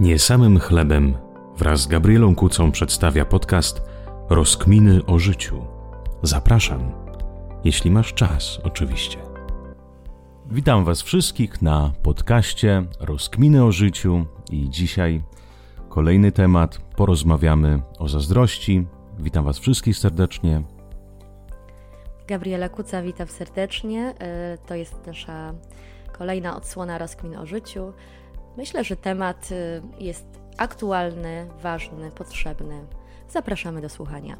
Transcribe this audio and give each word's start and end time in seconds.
Nie 0.00 0.18
samym 0.18 0.58
chlebem 0.58 1.14
wraz 1.56 1.80
z 1.80 1.86
Gabrielą 1.86 2.34
Kucą 2.34 2.72
przedstawia 2.72 3.24
podcast 3.24 3.82
Rozkminy 4.28 5.06
o 5.06 5.18
życiu. 5.18 5.64
Zapraszam, 6.22 6.92
jeśli 7.64 7.90
masz 7.90 8.14
czas, 8.14 8.60
oczywiście. 8.62 9.18
Witam 10.50 10.84
Was 10.84 11.02
wszystkich 11.02 11.62
na 11.62 11.92
podcaście 12.02 12.82
Rozkminy 13.00 13.64
o 13.64 13.72
życiu 13.72 14.26
i 14.50 14.70
dzisiaj 14.70 15.22
kolejny 15.88 16.32
temat. 16.32 16.78
Porozmawiamy 16.96 17.82
o 17.98 18.08
zazdrości. 18.08 18.86
Witam 19.18 19.44
Was 19.44 19.58
wszystkich 19.58 19.96
serdecznie. 19.96 20.62
Gabriela 22.26 22.68
Kuca, 22.68 23.02
witam 23.02 23.28
serdecznie. 23.28 24.14
E, 24.18 24.58
to 24.66 24.74
jest 24.74 25.06
nasza 25.06 25.54
kolejna 26.18 26.56
odsłona 26.56 26.98
Rozkmin 26.98 27.36
o 27.36 27.46
życiu. 27.46 27.92
Myślę, 28.56 28.84
że 28.84 28.96
temat 28.96 29.48
y, 29.52 29.82
jest 30.04 30.26
aktualny, 30.56 31.46
ważny, 31.62 32.10
potrzebny. 32.10 32.80
Zapraszamy 33.28 33.80
do 33.80 33.88
słuchania. 33.88 34.36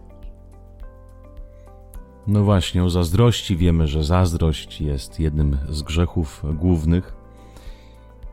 No 2.26 2.44
właśnie, 2.44 2.84
o 2.84 2.90
zazdrości 2.90 3.56
wiemy, 3.56 3.86
że 3.88 4.04
zazdrość 4.04 4.80
jest 4.80 5.20
jednym 5.20 5.58
z 5.68 5.82
grzechów 5.82 6.42
głównych. 6.54 7.14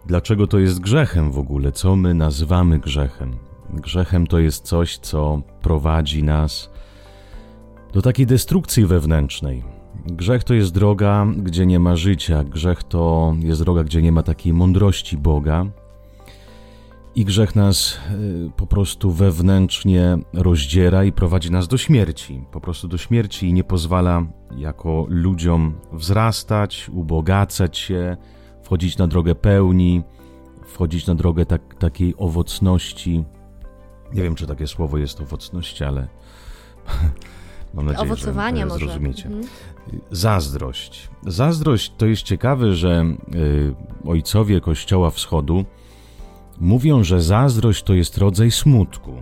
Dlaczego 0.05 0.47
to 0.47 0.59
jest 0.59 0.79
grzechem 0.79 1.31
w 1.31 1.39
ogóle? 1.39 1.71
Co 1.71 1.95
my 1.95 2.13
nazywamy 2.13 2.79
grzechem? 2.79 3.37
Grzechem 3.69 4.27
to 4.27 4.39
jest 4.39 4.65
coś, 4.65 4.97
co 4.97 5.41
prowadzi 5.61 6.23
nas 6.23 6.69
do 7.93 8.01
takiej 8.01 8.25
destrukcji 8.25 8.85
wewnętrznej. 8.85 9.76
Grzech 10.11 10.43
to 10.43 10.53
jest 10.53 10.73
droga, 10.73 11.27
gdzie 11.37 11.65
nie 11.65 11.79
ma 11.79 11.95
życia. 11.95 12.43
Grzech 12.43 12.83
to 12.83 13.35
jest 13.39 13.61
droga, 13.61 13.83
gdzie 13.83 14.01
nie 14.01 14.11
ma 14.11 14.23
takiej 14.23 14.53
mądrości 14.53 15.17
Boga. 15.17 15.65
I 17.15 17.25
grzech 17.25 17.55
nas 17.55 17.99
y, 18.11 18.51
po 18.57 18.67
prostu 18.67 19.11
wewnętrznie 19.11 20.17
rozdziera 20.33 21.03
i 21.03 21.11
prowadzi 21.11 21.51
nas 21.51 21.67
do 21.67 21.77
śmierci. 21.77 22.43
Po 22.51 22.61
prostu 22.61 22.87
do 22.87 22.97
śmierci 22.97 23.47
i 23.47 23.53
nie 23.53 23.63
pozwala 23.63 24.25
jako 24.57 25.05
ludziom 25.09 25.73
wzrastać, 25.91 26.89
ubogacać 26.93 27.77
się, 27.77 28.17
wchodzić 28.63 28.97
na 28.97 29.07
drogę 29.07 29.35
pełni, 29.35 30.03
wchodzić 30.65 31.07
na 31.07 31.15
drogę 31.15 31.45
tak, 31.45 31.75
takiej 31.75 32.13
owocności. 32.17 33.23
Nie 34.13 34.23
wiem, 34.23 34.35
czy 34.35 34.47
takie 34.47 34.67
słowo 34.67 34.97
jest 34.97 35.21
owocność, 35.21 35.81
ale 35.81 36.07
mam 37.77 37.85
nadzieję, 37.85 38.11
Owocowania 38.11 38.59
że 38.59 38.65
może. 38.65 38.85
zrozumiecie. 38.85 39.25
Mhm. 39.25 39.43
Zazdrość. 40.11 41.09
Zazdrość 41.27 41.91
to 41.97 42.05
jest 42.05 42.23
ciekawe, 42.23 42.73
że 42.73 43.05
y, 43.35 43.75
ojcowie 44.07 44.61
Kościoła 44.61 45.09
Wschodu 45.09 45.65
mówią, 46.59 47.03
że 47.03 47.21
zazdrość 47.21 47.83
to 47.83 47.93
jest 47.93 48.17
rodzaj 48.17 48.51
smutku, 48.51 49.13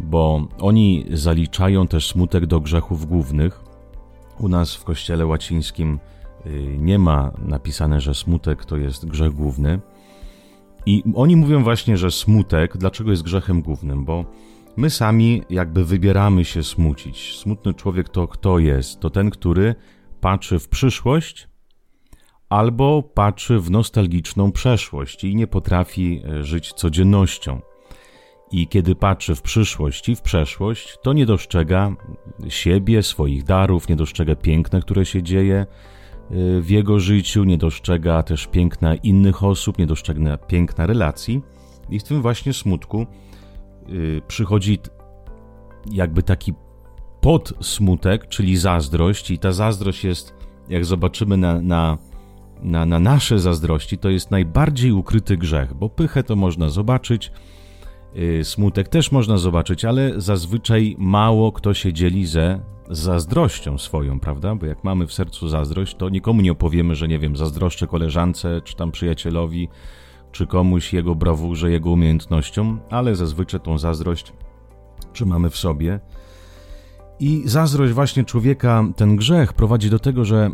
bo 0.00 0.46
oni 0.60 1.06
zaliczają 1.10 1.86
też 1.88 2.08
smutek 2.08 2.46
do 2.46 2.60
grzechów 2.60 3.06
głównych. 3.06 3.64
U 4.38 4.48
nas 4.48 4.74
w 4.74 4.84
Kościele 4.84 5.26
Łacińskim 5.26 5.98
y, 6.46 6.76
nie 6.78 6.98
ma 6.98 7.32
napisane, 7.38 8.00
że 8.00 8.14
smutek 8.14 8.64
to 8.64 8.76
jest 8.76 9.06
grzech 9.06 9.32
główny. 9.32 9.80
I 10.86 11.02
oni 11.14 11.36
mówią 11.36 11.62
właśnie, 11.62 11.96
że 11.96 12.10
smutek, 12.10 12.76
dlaczego 12.76 13.10
jest 13.10 13.22
grzechem 13.22 13.62
głównym? 13.62 14.04
Bo 14.04 14.24
my 14.76 14.90
sami 14.90 15.42
jakby 15.50 15.84
wybieramy 15.84 16.44
się 16.44 16.62
smucić. 16.62 17.38
Smutny 17.38 17.74
człowiek 17.74 18.08
to 18.08 18.28
kto 18.28 18.58
jest? 18.58 19.00
To 19.00 19.10
ten, 19.10 19.30
który 19.30 19.74
patrzy 20.20 20.58
w 20.58 20.68
przyszłość 20.68 21.48
albo 22.48 23.02
patrzy 23.02 23.60
w 23.60 23.70
nostalgiczną 23.70 24.52
przeszłość 24.52 25.24
i 25.24 25.36
nie 25.36 25.46
potrafi 25.46 26.22
e, 26.24 26.44
żyć 26.44 26.72
codziennością. 26.72 27.60
I 28.52 28.68
kiedy 28.68 28.94
patrzy 28.94 29.34
w 29.34 29.42
przyszłość 29.42 30.08
i 30.08 30.16
w 30.16 30.22
przeszłość, 30.22 30.98
to 31.02 31.12
nie 31.12 31.26
dostrzega 31.26 31.96
siebie, 32.48 33.02
swoich 33.02 33.44
darów, 33.44 33.88
nie 33.88 33.96
dostrzega 33.96 34.36
piękna, 34.36 34.80
które 34.80 35.06
się 35.06 35.22
dzieje 35.22 35.56
e, 35.56 35.66
w 36.60 36.70
jego 36.70 37.00
życiu, 37.00 37.44
nie 37.44 37.58
dostrzega 37.58 38.22
też 38.22 38.46
piękna 38.46 38.94
innych 38.94 39.44
osób, 39.44 39.78
nie 39.78 39.86
dostrzega 39.86 40.36
piękna 40.36 40.86
relacji. 40.86 41.42
I 41.90 41.98
w 41.98 42.02
tym 42.02 42.22
właśnie 42.22 42.52
smutku 42.52 43.06
przychodzi 44.28 44.78
jakby 45.90 46.22
taki 46.22 46.54
podsmutek, 47.20 48.28
czyli 48.28 48.56
zazdrość, 48.56 49.30
i 49.30 49.38
ta 49.38 49.52
zazdrość 49.52 50.04
jest, 50.04 50.34
jak 50.68 50.84
zobaczymy 50.84 51.36
na, 51.36 51.60
na, 51.60 51.98
na, 52.62 52.86
na 52.86 52.98
nasze 52.98 53.38
zazdrości, 53.38 53.98
to 53.98 54.10
jest 54.10 54.30
najbardziej 54.30 54.92
ukryty 54.92 55.36
grzech, 55.36 55.74
bo 55.74 55.88
pychę 55.88 56.22
to 56.22 56.36
można 56.36 56.68
zobaczyć, 56.68 57.32
y, 58.16 58.44
smutek 58.44 58.88
też 58.88 59.12
można 59.12 59.38
zobaczyć, 59.38 59.84
ale 59.84 60.20
zazwyczaj 60.20 60.96
mało 60.98 61.52
kto 61.52 61.74
się 61.74 61.92
dzieli 61.92 62.26
ze 62.26 62.60
zazdrością 62.90 63.78
swoją, 63.78 64.20
prawda? 64.20 64.54
Bo 64.54 64.66
jak 64.66 64.84
mamy 64.84 65.06
w 65.06 65.12
sercu 65.12 65.48
zazdrość, 65.48 65.96
to 65.96 66.08
nikomu 66.08 66.40
nie 66.40 66.52
opowiemy, 66.52 66.94
że 66.94 67.08
nie 67.08 67.18
wiem, 67.18 67.36
zazdroszczę 67.36 67.86
koleżance, 67.86 68.60
czy 68.64 68.76
tam 68.76 68.92
przyjacielowi, 68.92 69.68
czy 70.32 70.46
komuś 70.46 70.92
jego 70.92 71.14
brawurze, 71.14 71.70
jego 71.70 71.90
umiejętnościom, 71.90 72.80
ale 72.90 73.14
zazwyczaj 73.14 73.60
tą 73.60 73.78
zazdrość 73.78 74.32
trzymamy 75.12 75.50
w 75.50 75.56
sobie. 75.56 76.00
I 77.20 77.42
zazdrość 77.44 77.92
właśnie 77.92 78.24
człowieka, 78.24 78.84
ten 78.96 79.16
grzech 79.16 79.52
prowadzi 79.52 79.90
do 79.90 79.98
tego, 79.98 80.24
że 80.24 80.50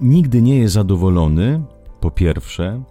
nigdy 0.00 0.42
nie 0.42 0.58
jest 0.58 0.74
zadowolony, 0.74 1.62
po 2.00 2.10
pierwsze, 2.10 2.82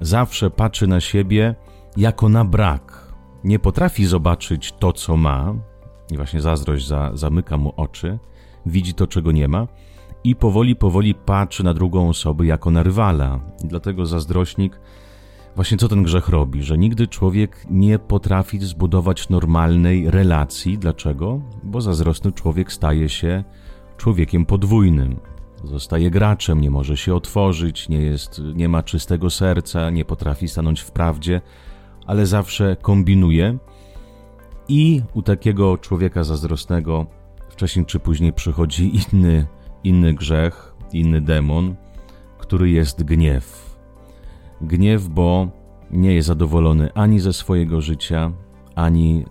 zawsze 0.00 0.50
patrzy 0.50 0.86
na 0.86 1.00
siebie 1.00 1.54
jako 1.96 2.28
na 2.28 2.44
brak. 2.44 3.14
Nie 3.44 3.58
potrafi 3.58 4.06
zobaczyć 4.06 4.72
to, 4.72 4.92
co 4.92 5.16
ma, 5.16 5.54
i 6.10 6.16
właśnie 6.16 6.40
zazdrość 6.40 6.86
za, 6.86 7.10
zamyka 7.14 7.56
mu 7.56 7.72
oczy, 7.76 8.18
widzi 8.66 8.94
to, 8.94 9.06
czego 9.06 9.32
nie 9.32 9.48
ma, 9.48 9.66
i 10.24 10.36
powoli, 10.36 10.76
powoli 10.76 11.14
patrzy 11.14 11.64
na 11.64 11.74
drugą 11.74 12.08
osobę 12.08 12.46
jako 12.46 12.70
na 12.70 12.82
rywala. 12.82 13.40
I 13.64 13.68
dlatego 13.68 14.06
zazdrośnik 14.06 14.80
Właśnie 15.56 15.78
co 15.78 15.88
ten 15.88 16.02
grzech 16.02 16.28
robi, 16.28 16.62
że 16.62 16.78
nigdy 16.78 17.06
człowiek 17.06 17.66
nie 17.70 17.98
potrafi 17.98 18.58
zbudować 18.58 19.28
normalnej 19.28 20.10
relacji. 20.10 20.78
Dlaczego? 20.78 21.40
Bo 21.62 21.80
zazdrosny 21.80 22.32
człowiek 22.32 22.72
staje 22.72 23.08
się 23.08 23.44
człowiekiem 23.96 24.46
podwójnym. 24.46 25.16
Zostaje 25.64 26.10
graczem, 26.10 26.60
nie 26.60 26.70
może 26.70 26.96
się 26.96 27.14
otworzyć, 27.14 27.88
nie, 27.88 28.02
jest, 28.02 28.42
nie 28.54 28.68
ma 28.68 28.82
czystego 28.82 29.30
serca, 29.30 29.90
nie 29.90 30.04
potrafi 30.04 30.48
stanąć 30.48 30.80
w 30.80 30.90
prawdzie, 30.90 31.40
ale 32.06 32.26
zawsze 32.26 32.76
kombinuje. 32.82 33.58
I 34.68 35.02
u 35.14 35.22
takiego 35.22 35.78
człowieka 35.78 36.24
zazdrosnego 36.24 37.06
wcześniej 37.48 37.86
czy 37.86 38.00
później 38.00 38.32
przychodzi 38.32 38.92
inny, 39.12 39.46
inny 39.84 40.14
grzech, 40.14 40.74
inny 40.92 41.20
demon, 41.20 41.74
który 42.38 42.70
jest 42.70 43.04
gniew 43.04 43.65
Gniew, 44.60 45.08
bo 45.08 45.48
nie 45.90 46.14
jest 46.14 46.28
zadowolony 46.28 46.92
ani 46.94 47.20
ze 47.20 47.32
swojego 47.32 47.80
życia, 47.80 48.32
ani 48.74 49.24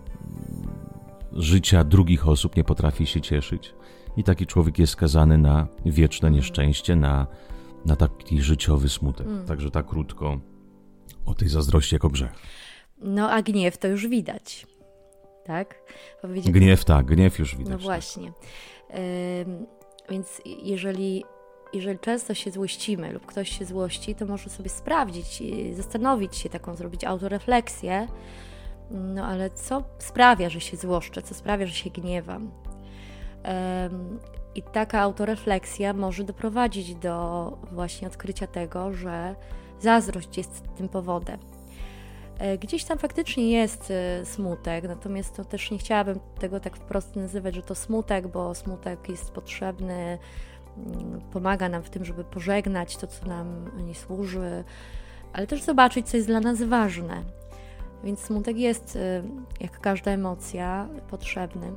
życia 1.34 1.84
drugich 1.84 2.28
osób, 2.28 2.56
nie 2.56 2.63
potrafi 2.63 3.06
się 3.06 3.22
cieszyć. 3.22 3.74
I 4.18 4.24
taki 4.24 4.46
człowiek 4.46 4.80
jest 4.80 4.94
skazany 4.94 5.38
na 5.38 5.68
wieczne 5.85 6.31
nieszczęście, 6.31 6.96
na, 6.96 7.28
na 7.85 7.96
taki 7.96 8.41
życiowy 8.41 8.90
smutek. 8.90 9.28
Mm. 9.28 9.46
Także 9.46 9.72
tak 9.72 9.85
krótko 9.88 10.40
o 11.25 11.34
tej 11.34 11.47
zazdrości 11.47 11.96
jako 11.96 12.09
grzech. 12.09 12.31
No 13.02 13.31
a 13.31 13.41
gniew 13.41 13.78
to 13.78 13.88
już 13.88 14.08
widać, 14.08 14.68
tak? 15.46 15.80
Gniew 16.46 16.85
tak, 16.85 17.06
gniew 17.06 17.40
już 17.40 17.56
widać. 17.56 17.72
No 17.72 17.78
właśnie. 17.78 18.31
Tak. 18.88 18.97
więc 20.09 20.41
jeżeli 20.64 21.24
jeżeli 21.75 22.00
często 22.00 22.34
się 22.34 22.52
złościmy 22.52 23.11
lub 23.11 23.26
ktoś 23.26 23.50
się 23.59 23.66
złości, 23.66 24.16
to 24.16 24.26
może 24.26 24.50
sobie 24.50 24.70
sprawdzić, 24.70 25.44
zastanowić 25.73 26.35
się, 26.35 26.50
taką 26.50 26.76
zrobić 26.76 27.03
autorefleksję. 27.03 28.08
No 28.91 29.26
ale 29.26 29.50
co 29.50 29.84
sprawia, 30.00 30.50
że 30.50 30.61
się 30.61 30.78
złoszczę, 30.78 31.22
co 31.22 31.34
sprawia, 31.34 31.66
że 31.66 31.73
się 31.73 31.90
gniewam? 31.90 32.52
I 34.55 34.61
taka 34.61 35.00
autorefleksja 35.00 35.94
może 35.94 36.23
doprowadzić 36.23 36.96
do 36.96 37.58
właśnie 37.72 38.08
odkrycia 38.08 38.47
tego, 38.47 38.94
że 38.94 39.35
zazdrość 39.79 40.38
jest 40.38 40.64
tym 40.78 40.90
powodem. 40.90 41.40
E, 42.40 42.58
gdzieś 42.58 42.84
tam 42.84 42.97
faktycznie 42.97 43.52
jest 43.52 43.91
e, 43.91 44.26
smutek, 44.26 44.88
natomiast 44.88 45.35
to 45.35 45.46
też 45.46 45.72
nie 45.72 45.78
chciałabym 45.78 46.20
tego 46.40 46.59
tak 46.59 46.78
wprost 46.78 47.16
nazywać, 47.16 47.55
że 47.55 47.61
to 47.61 47.76
smutek, 47.76 48.28
bo 48.28 48.55
smutek 48.55 49.09
jest 49.09 49.32
potrzebny 49.32 50.17
pomaga 51.32 51.70
nam 51.70 51.84
w 51.84 51.90
tym, 51.90 52.06
żeby 52.06 52.24
pożegnać 52.24 52.98
to, 52.98 53.08
co 53.08 53.26
nam 53.26 53.48
nie 53.88 53.96
służy, 53.96 54.64
ale 55.34 55.48
też 55.48 55.64
zobaczyć, 55.64 56.08
co 56.10 56.18
jest 56.18 56.30
dla 56.30 56.40
nas 56.40 56.64
ważne. 56.64 57.24
Więc 58.04 58.20
smutek 58.20 58.58
jest, 58.58 58.96
y, 58.96 59.00
jak 59.60 59.80
każda 59.80 60.12
emocja, 60.12 60.88
potrzebny. 61.10 61.72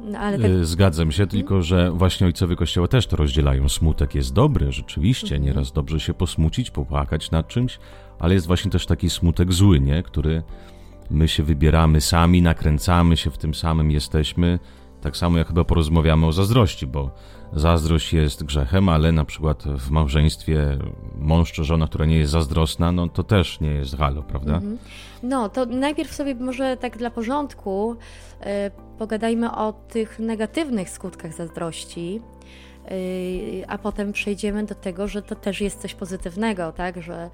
No, 0.00 0.12
tak... 0.12 0.40
Y, 0.44 0.64
zgadzam 0.64 1.12
się, 1.12 1.26
tylko 1.26 1.62
że 1.62 1.90
właśnie 1.90 2.26
ojcowie 2.26 2.56
Kościoła 2.56 2.88
też 2.88 3.06
to 3.06 3.16
rozdzielają. 3.16 3.68
Smutek 3.68 4.14
jest 4.14 4.32
dobry, 4.32 4.72
rzeczywiście, 4.72 5.34
mhm. 5.34 5.42
nieraz 5.42 5.72
dobrze 5.72 6.00
się 6.00 6.14
posmucić, 6.14 6.70
popłakać 6.70 7.30
nad 7.30 7.48
czymś, 7.48 7.78
ale 8.18 8.34
jest 8.34 8.46
właśnie 8.46 8.70
też 8.70 8.86
taki 8.86 9.10
smutek 9.10 9.52
zły, 9.52 9.80
nie? 9.80 10.02
który 10.02 10.42
my 11.10 11.28
się 11.28 11.42
wybieramy 11.42 12.00
sami, 12.00 12.42
nakręcamy 12.42 13.16
się 13.16 13.30
w 13.30 13.38
tym 13.38 13.54
samym, 13.54 13.90
jesteśmy. 13.90 14.58
Tak 15.04 15.16
samo 15.16 15.38
jak 15.38 15.48
chyba 15.48 15.64
porozmawiamy 15.64 16.26
o 16.26 16.32
zazdrości, 16.32 16.86
bo 16.86 17.10
zazdrość 17.52 18.12
jest 18.12 18.44
grzechem, 18.44 18.88
ale 18.88 19.12
na 19.12 19.24
przykład 19.24 19.62
w 19.62 19.90
małżeństwie 19.90 20.78
mąż 21.18 21.52
czy 21.52 21.64
żona, 21.64 21.86
która 21.86 22.06
nie 22.06 22.18
jest 22.18 22.32
zazdrosna, 22.32 22.92
no 22.92 23.08
to 23.08 23.22
też 23.22 23.60
nie 23.60 23.70
jest 23.70 23.96
halo, 23.96 24.22
prawda? 24.22 24.54
Mhm. 24.54 24.78
No, 25.22 25.48
to 25.48 25.66
najpierw 25.66 26.14
sobie 26.14 26.34
może 26.34 26.76
tak 26.76 26.98
dla 26.98 27.10
porządku 27.10 27.96
yy, 28.40 28.46
pogadajmy 28.98 29.52
o 29.52 29.72
tych 29.72 30.18
negatywnych 30.18 30.90
skutkach 30.90 31.32
zazdrości. 31.34 32.20
Yy, 32.90 33.68
a 33.68 33.78
potem 33.78 34.12
przejdziemy 34.12 34.64
do 34.64 34.74
tego, 34.74 35.08
że 35.08 35.22
to 35.22 35.34
też 35.34 35.60
jest 35.60 35.80
coś 35.80 35.94
pozytywnego, 35.94 36.72
tak? 36.72 37.02
Że, 37.02 37.30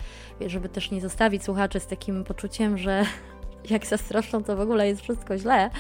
żeby 0.47 0.69
też 0.69 0.91
nie 0.91 1.01
zostawić 1.01 1.45
słuchaczy 1.45 1.81
z 1.81 1.87
takim 1.87 2.25
poczuciem, 2.25 2.79
że 2.79 3.05
jak 3.71 3.87
zazdroszczą, 3.87 4.45
to 4.45 4.57
w 4.57 4.61
ogóle 4.61 4.89
jest 4.89 5.03
wszystko 5.03 5.39
źle, 5.39 5.71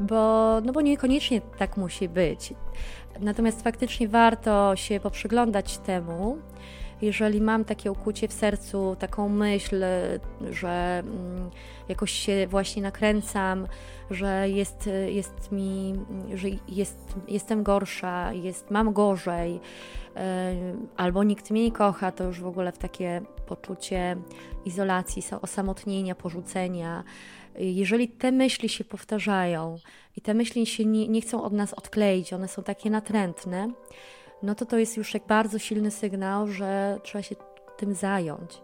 bo, 0.00 0.60
no 0.64 0.72
bo 0.72 0.80
niekoniecznie 0.80 1.40
tak 1.40 1.76
musi 1.76 2.08
być. 2.08 2.54
Natomiast 3.20 3.62
faktycznie 3.62 4.08
warto 4.08 4.76
się 4.76 5.00
poprzyglądać 5.00 5.78
temu, 5.78 6.38
jeżeli 7.02 7.40
mam 7.40 7.64
takie 7.64 7.92
ukłucie 7.92 8.28
w 8.28 8.32
sercu, 8.32 8.96
taką 8.98 9.28
myśl, 9.28 9.84
że 10.50 11.02
mm, 11.06 11.50
jakoś 11.88 12.12
się 12.12 12.46
właśnie 12.46 12.82
nakręcam, 12.82 13.66
że 14.10 14.48
jest, 14.48 14.90
jest 15.08 15.52
mi, 15.52 15.94
że 16.34 16.48
jest, 16.68 16.98
jestem 17.28 17.62
gorsza, 17.62 18.32
jest, 18.32 18.70
mam 18.70 18.92
gorzej, 18.92 19.60
e, 20.16 20.54
albo 20.96 21.24
nikt 21.24 21.50
mnie 21.50 21.64
nie 21.64 21.72
kocha, 21.72 22.12
to 22.12 22.24
już 22.24 22.40
w 22.40 22.46
ogóle 22.46 22.72
w 22.72 22.78
takie 22.78 23.22
poczucie 23.46 24.16
izolacji, 24.64 25.22
osamotnienia, 25.42 26.14
porzucenia. 26.14 27.04
Jeżeli 27.58 28.08
te 28.08 28.32
myśli 28.32 28.68
się 28.68 28.84
powtarzają 28.84 29.78
i 30.16 30.20
te 30.20 30.34
myśli 30.34 30.66
się 30.66 30.84
nie, 30.84 31.08
nie 31.08 31.20
chcą 31.20 31.42
od 31.42 31.52
nas 31.52 31.74
odkleić, 31.74 32.32
one 32.32 32.48
są 32.48 32.62
takie 32.62 32.90
natrętne, 32.90 33.72
no 34.42 34.54
to 34.54 34.66
to 34.66 34.78
jest 34.78 34.96
już 34.96 35.14
jak 35.14 35.26
bardzo 35.26 35.58
silny 35.58 35.90
sygnał, 35.90 36.48
że 36.48 37.00
trzeba 37.02 37.22
się 37.22 37.34
tym 37.76 37.94
zająć. 37.94 38.62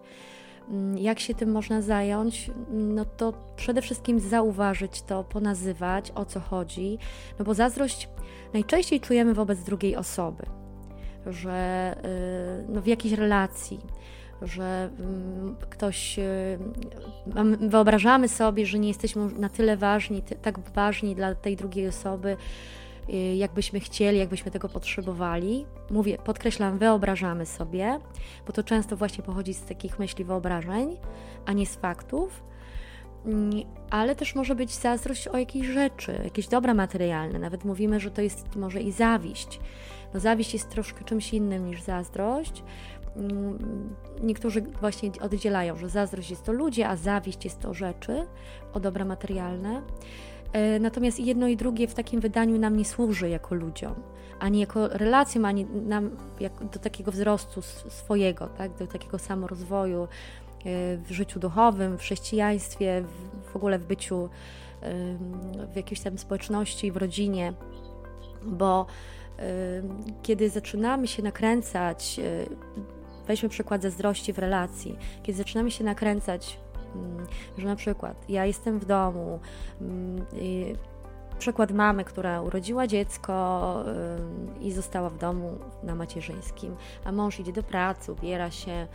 Mm, 0.69 0.99
jak 0.99 1.21
się 1.21 1.35
tym 1.35 1.53
można 1.53 1.83
zająć? 1.83 2.51
No 2.71 3.05
to 3.05 3.33
przede 3.57 3.83
wszystkim 3.83 4.21
zauważyć 4.21 5.03
to, 5.03 5.25
ponazywać 5.25 6.13
o 6.15 6.25
co 6.25 6.41
chodzi, 6.41 6.99
no 7.39 7.45
bo 7.45 7.55
zazdrość 7.55 8.09
najczęściej 8.55 9.01
czujemy 9.01 9.35
wobec 9.35 9.63
drugiej 9.63 9.97
osoby, 9.97 10.47
że 11.27 11.97
y, 12.65 12.73
no 12.73 12.81
w 12.81 12.87
jakiejś 12.87 13.15
relacji, 13.15 13.81
że 14.43 14.91
mm, 14.99 15.57
ktoś, 15.71 16.19
y, 16.19 16.59
wyobrażamy 17.61 18.29
sobie, 18.29 18.67
że 18.67 18.79
nie 18.79 18.89
jesteśmy 18.89 19.29
na 19.39 19.49
tyle 19.49 19.77
ważni, 19.77 20.23
tak 20.43 20.59
ważni 20.59 21.15
dla 21.15 21.35
tej 21.35 21.57
drugiej 21.57 21.89
osoby, 21.89 22.37
Y, 23.09 23.37
jakbyśmy 23.37 23.81
chcieli, 23.81 24.19
jakbyśmy 24.19 24.51
tego 24.51 24.69
potrzebowali. 24.69 25.67
Mówię, 25.91 26.19
podkreślam, 26.25 26.79
wyobrażamy 26.79 27.47
sobie, 27.47 27.99
bo 28.47 28.53
to 28.53 28.63
często 28.63 28.97
właśnie 28.97 29.25
pochodzi 29.25 29.55
z 29.55 29.65
takich 29.65 29.99
myśli, 29.99 30.25
wyobrażeń, 30.25 30.97
a 31.47 31.53
nie 31.53 31.67
z 31.67 31.77
faktów. 31.77 32.43
Mm, 33.27 33.51
ale 33.91 34.17
też 34.17 34.35
może 34.35 34.55
być 34.55 34.75
zazdrość 34.75 35.29
o 35.29 35.39
jakiejś 35.39 35.67
rzeczy, 35.67 36.21
jakieś 36.25 36.49
dobra 36.49 36.75
materialne. 36.75 37.39
Nawet 37.39 37.65
mówimy, 37.65 38.01
że 38.01 38.11
to 38.11 38.23
jest 38.23 38.57
może 38.57 38.81
i 38.81 38.93
zawiść. 38.93 39.61
No, 40.15 40.21
zawiść 40.21 40.53
jest 40.53 40.69
troszkę 40.69 41.05
czymś 41.05 41.35
innym 41.35 41.67
niż 41.67 41.83
zazdrość. 41.83 42.63
Mm, 43.17 43.95
niektórzy 44.23 44.63
właśnie 44.63 45.11
oddzielają, 45.21 45.77
że 45.77 45.89
zazdrość 45.89 46.31
jest 46.31 46.45
to 46.45 46.53
ludzie, 46.53 46.89
a 46.89 46.97
zawiść 46.97 47.45
jest 47.45 47.61
to 47.61 47.75
rzeczy, 47.75 48.27
o 48.73 48.81
dobra 48.81 49.05
materialne. 49.05 49.83
E, 50.53 50.79
natomiast 50.79 51.21
jedno 51.21 51.49
i 51.49 51.57
drugie 51.57 51.89
w 51.89 51.95
takim 51.95 52.21
wydaniu 52.21 52.59
nam 52.59 52.77
nie 52.77 52.85
służy 52.85 53.29
jako 53.29 53.55
ludziom, 53.55 53.95
ani 54.39 54.61
jako 54.61 54.89
relacjom, 54.89 55.45
ani 55.45 55.65
nam 55.65 56.11
do 56.73 56.79
takiego 56.79 57.13
wzrostu 57.13 57.63
swojego, 57.89 58.47
tak? 58.47 58.77
do 58.77 58.87
takiego 58.87 59.19
samorozwoju 59.19 60.03
e, 60.03 60.07
w 60.97 61.11
życiu 61.11 61.41
duchowym, 61.41 61.99
w 61.99 62.01
chrześcijaństwie, 62.01 63.05
w 63.53 63.57
ogóle 63.57 63.79
w 63.79 63.87
byciu 63.87 64.29
w 65.73 65.77
jakiejś 65.77 66.01
tam 66.01 66.19
społeczności, 66.19 66.93
w 66.93 66.97
rodzinie, 66.97 67.53
bo 68.45 68.87
kiedy 70.23 70.51
zaczynamy 70.51 71.07
się 71.07 71.23
nakręcać, 71.23 72.19
e, 72.19 72.47
weźmy 73.27 73.49
przykład 73.49 73.83
zazdrości 73.83 74.33
w 74.33 74.39
relacji, 74.39 74.99
kiedy 75.23 75.39
zaczynamy 75.39 75.71
się 75.71 75.85
nakręcać 75.85 76.59
Mm, 76.95 77.27
że 77.59 77.67
na 77.67 77.77
przykład 77.77 78.25
ja 78.29 78.47
jestem 78.47 78.79
w 78.79 78.85
domu, 78.85 79.41
mm, 79.81 80.27
przykład 81.43 81.73
mamy, 81.73 82.05
która 82.05 82.43
urodziła 82.43 82.87
dziecko 82.87 83.85
i 84.61 84.73
została 84.73 85.11
w 85.11 85.19
domu 85.19 85.59
na 85.83 85.95
macierzyńskim, 85.95 86.77
a 87.05 87.13
mąż 87.13 87.41
idzie 87.41 87.53
do 87.53 87.63
pracy, 87.63 88.13
ubiera 88.13 88.51
się, 88.51 88.87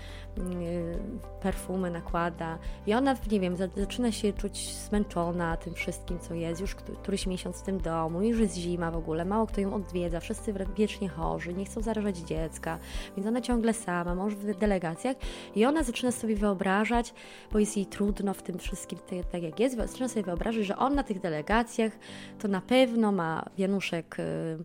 perfumy 1.42 1.92
nakłada. 1.92 2.58
I 2.86 2.94
ona, 2.94 3.16
nie 3.32 3.40
wiem, 3.40 3.56
zaczyna 3.78 4.12
się 4.12 4.34
czuć 4.34 4.76
zmęczona 4.76 5.58
tym 5.58 5.74
wszystkim, 5.74 6.20
co 6.20 6.34
jest, 6.34 6.62
już 6.62 6.76
któryś 6.76 7.28
miesiąc 7.28 7.58
w 7.58 7.64
tym 7.64 7.82
domu, 7.82 8.22
już 8.22 8.40
jest 8.40 8.56
zima 8.56 8.92
w 8.92 8.98
ogóle, 8.98 9.26
mało 9.26 9.48
kto 9.48 9.62
ją 9.62 9.74
odwiedza, 9.74 10.20
wszyscy 10.20 10.54
wiecznie 10.78 11.10
chorzy, 11.10 11.54
nie 11.54 11.66
chcą 11.66 11.82
zarażać 11.82 12.18
dziecka, 12.18 12.80
więc 13.18 13.28
ona 13.28 13.42
ciągle 13.42 13.74
sama, 13.74 14.16
mąż 14.16 14.36
w 14.36 14.58
delegacjach. 14.58 15.16
I 15.56 15.66
ona 15.66 15.84
zaczyna 15.84 16.12
sobie 16.12 16.36
wyobrażać, 16.36 17.14
bo 17.52 17.60
jest 17.60 17.78
jej 17.78 17.86
trudno 17.86 18.34
w 18.34 18.44
tym 18.44 18.60
wszystkim, 18.60 19.00
tak 19.32 19.44
jak 19.44 19.60
jest, 19.60 19.76
zaczyna 19.76 20.08
sobie 20.08 20.24
wyobrażać, 20.24 20.66
że 20.66 20.78
on 20.78 20.96
na 20.96 21.04
tych 21.04 21.20
delegacjach 21.20 21.92
to 22.38 22.48
na 22.48 22.62
pewno 22.62 23.12
ma 23.12 23.46
wianuszek 23.58 24.20
y, 24.20 24.58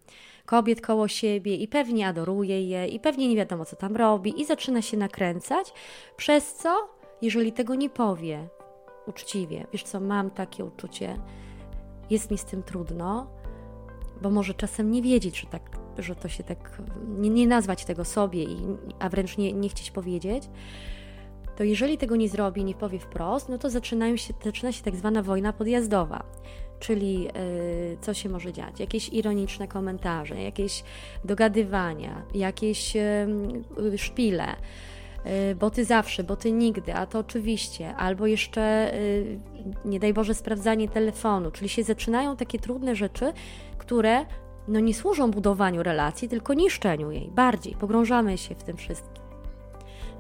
kobiet 0.47 0.81
koło 0.81 1.09
siebie 1.09 1.57
i 1.57 1.69
pewnie 1.69 2.09
adoruje 2.09 2.69
je 2.69 2.89
i 2.89 3.01
pewnie 3.01 3.29
nie 3.29 3.37
wiadomo, 3.37 3.65
co 3.65 3.77
tam 3.77 3.97
robi 3.97 4.41
i 4.41 4.45
zaczyna 4.45 4.83
się 4.83 4.97
nakręcać, 4.97 5.73
przez 6.17 6.55
co, 6.55 6.89
jeżeli 7.23 7.53
tego 7.53 7.75
nie 7.75 7.91
powie 7.91 8.49
uczciwie, 9.07 9.67
wiesz 9.73 9.83
co, 9.83 10.01
mam 10.01 10.31
takie 10.31 10.65
uczucie, 10.65 11.17
jest 12.11 12.31
mi 12.31 12.39
z 12.39 12.45
tym 12.45 12.63
trudno, 12.63 13.27
bo 14.23 14.31
może 14.31 14.55
czasem 14.55 14.91
nie 14.91 15.03
wiedzieć, 15.03 15.41
że, 15.41 15.47
tak, 15.47 15.63
że 15.99 16.15
to 16.15 16.29
się 16.29 16.45
tak, 16.45 16.83
nie, 17.19 17.31
nie 17.31 17.47
nazwać 17.47 17.85
tego 17.85 18.05
sobie, 18.05 18.43
i, 18.45 18.57
a 18.99 19.09
wręcz 19.09 19.39
nie, 19.39 19.53
nie 19.53 19.69
chcieć 19.69 19.91
powiedzieć, 19.91 20.49
to 21.57 21.65
jeżeli 21.65 21.99
tego 21.99 22.17
nie 22.17 22.29
zrobi, 22.29 22.65
nie 22.65 22.75
powie 22.75 22.99
wprost, 22.99 23.49
no 23.49 23.59
to 23.59 23.71
zaczynają 23.71 24.17
się, 24.17 24.35
zaczyna 24.45 24.73
się 24.73 24.83
tak 24.83 24.97
zwana 24.97 25.23
wojna 25.23 25.53
podjazdowa 25.53 26.25
czyli 26.83 27.29
y, 27.29 27.97
co 28.01 28.15
się 28.15 28.29
może 28.29 28.53
dziać, 28.53 28.81
jakieś 28.81 29.09
ironiczne 29.09 29.69
komentarze, 29.69 30.43
jakieś 30.43 30.85
dogadywania, 31.25 32.23
jakieś 32.35 32.97
szpile, 33.97 34.47
y, 34.53 35.55
bo 35.55 35.71
ty 35.71 35.85
zawsze, 35.85 36.25
bo 36.25 36.37
ty 36.37 36.53
nigdy, 36.53 36.95
a 36.95 37.07
to 37.07 37.19
oczywiście, 37.19 37.95
albo 37.95 38.27
jeszcze, 38.27 38.93
nie 39.85 40.01
daj 40.01 40.15
Boże, 40.15 40.35
sprawdzanie 40.35 40.89
telefonu, 40.89 41.51
czyli 41.51 41.69
się 41.69 41.83
zaczynają 41.83 42.37
takie 42.37 42.59
trudne 42.59 42.97
rzeczy, 42.97 43.33
które 43.79 44.27
no 44.69 44.81
nie 44.81 44.95
służą 44.95 45.31
budowaniu 45.31 45.83
relacji, 45.83 46.29
tylko 46.29 46.55
niszczeniu 46.55 47.11
jej 47.11 47.31
bardziej. 47.31 47.75
Pogrążamy 47.75 48.39
się 48.39 48.55
w 48.55 48.63
tym 48.63 48.77
wszystkim. 48.77 49.22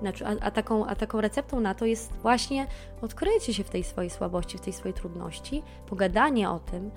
Znaczy, 0.02 0.26
a, 0.26 0.30
a, 0.40 0.50
taką, 0.50 0.86
a 0.86 0.94
taką 0.94 1.20
receptą 1.20 1.60
na 1.60 1.74
to 1.74 1.86
jest 1.86 2.12
właśnie 2.22 2.66
odkrycie 3.02 3.54
się 3.54 3.64
w 3.64 3.70
tej 3.70 3.84
swojej 3.84 4.10
słabości, 4.10 4.58
w 4.58 4.60
tej 4.60 4.72
swojej 4.72 4.94
trudności, 4.94 5.62
pogadanie 5.86 6.50
o 6.50 6.58
tym, 6.58 6.90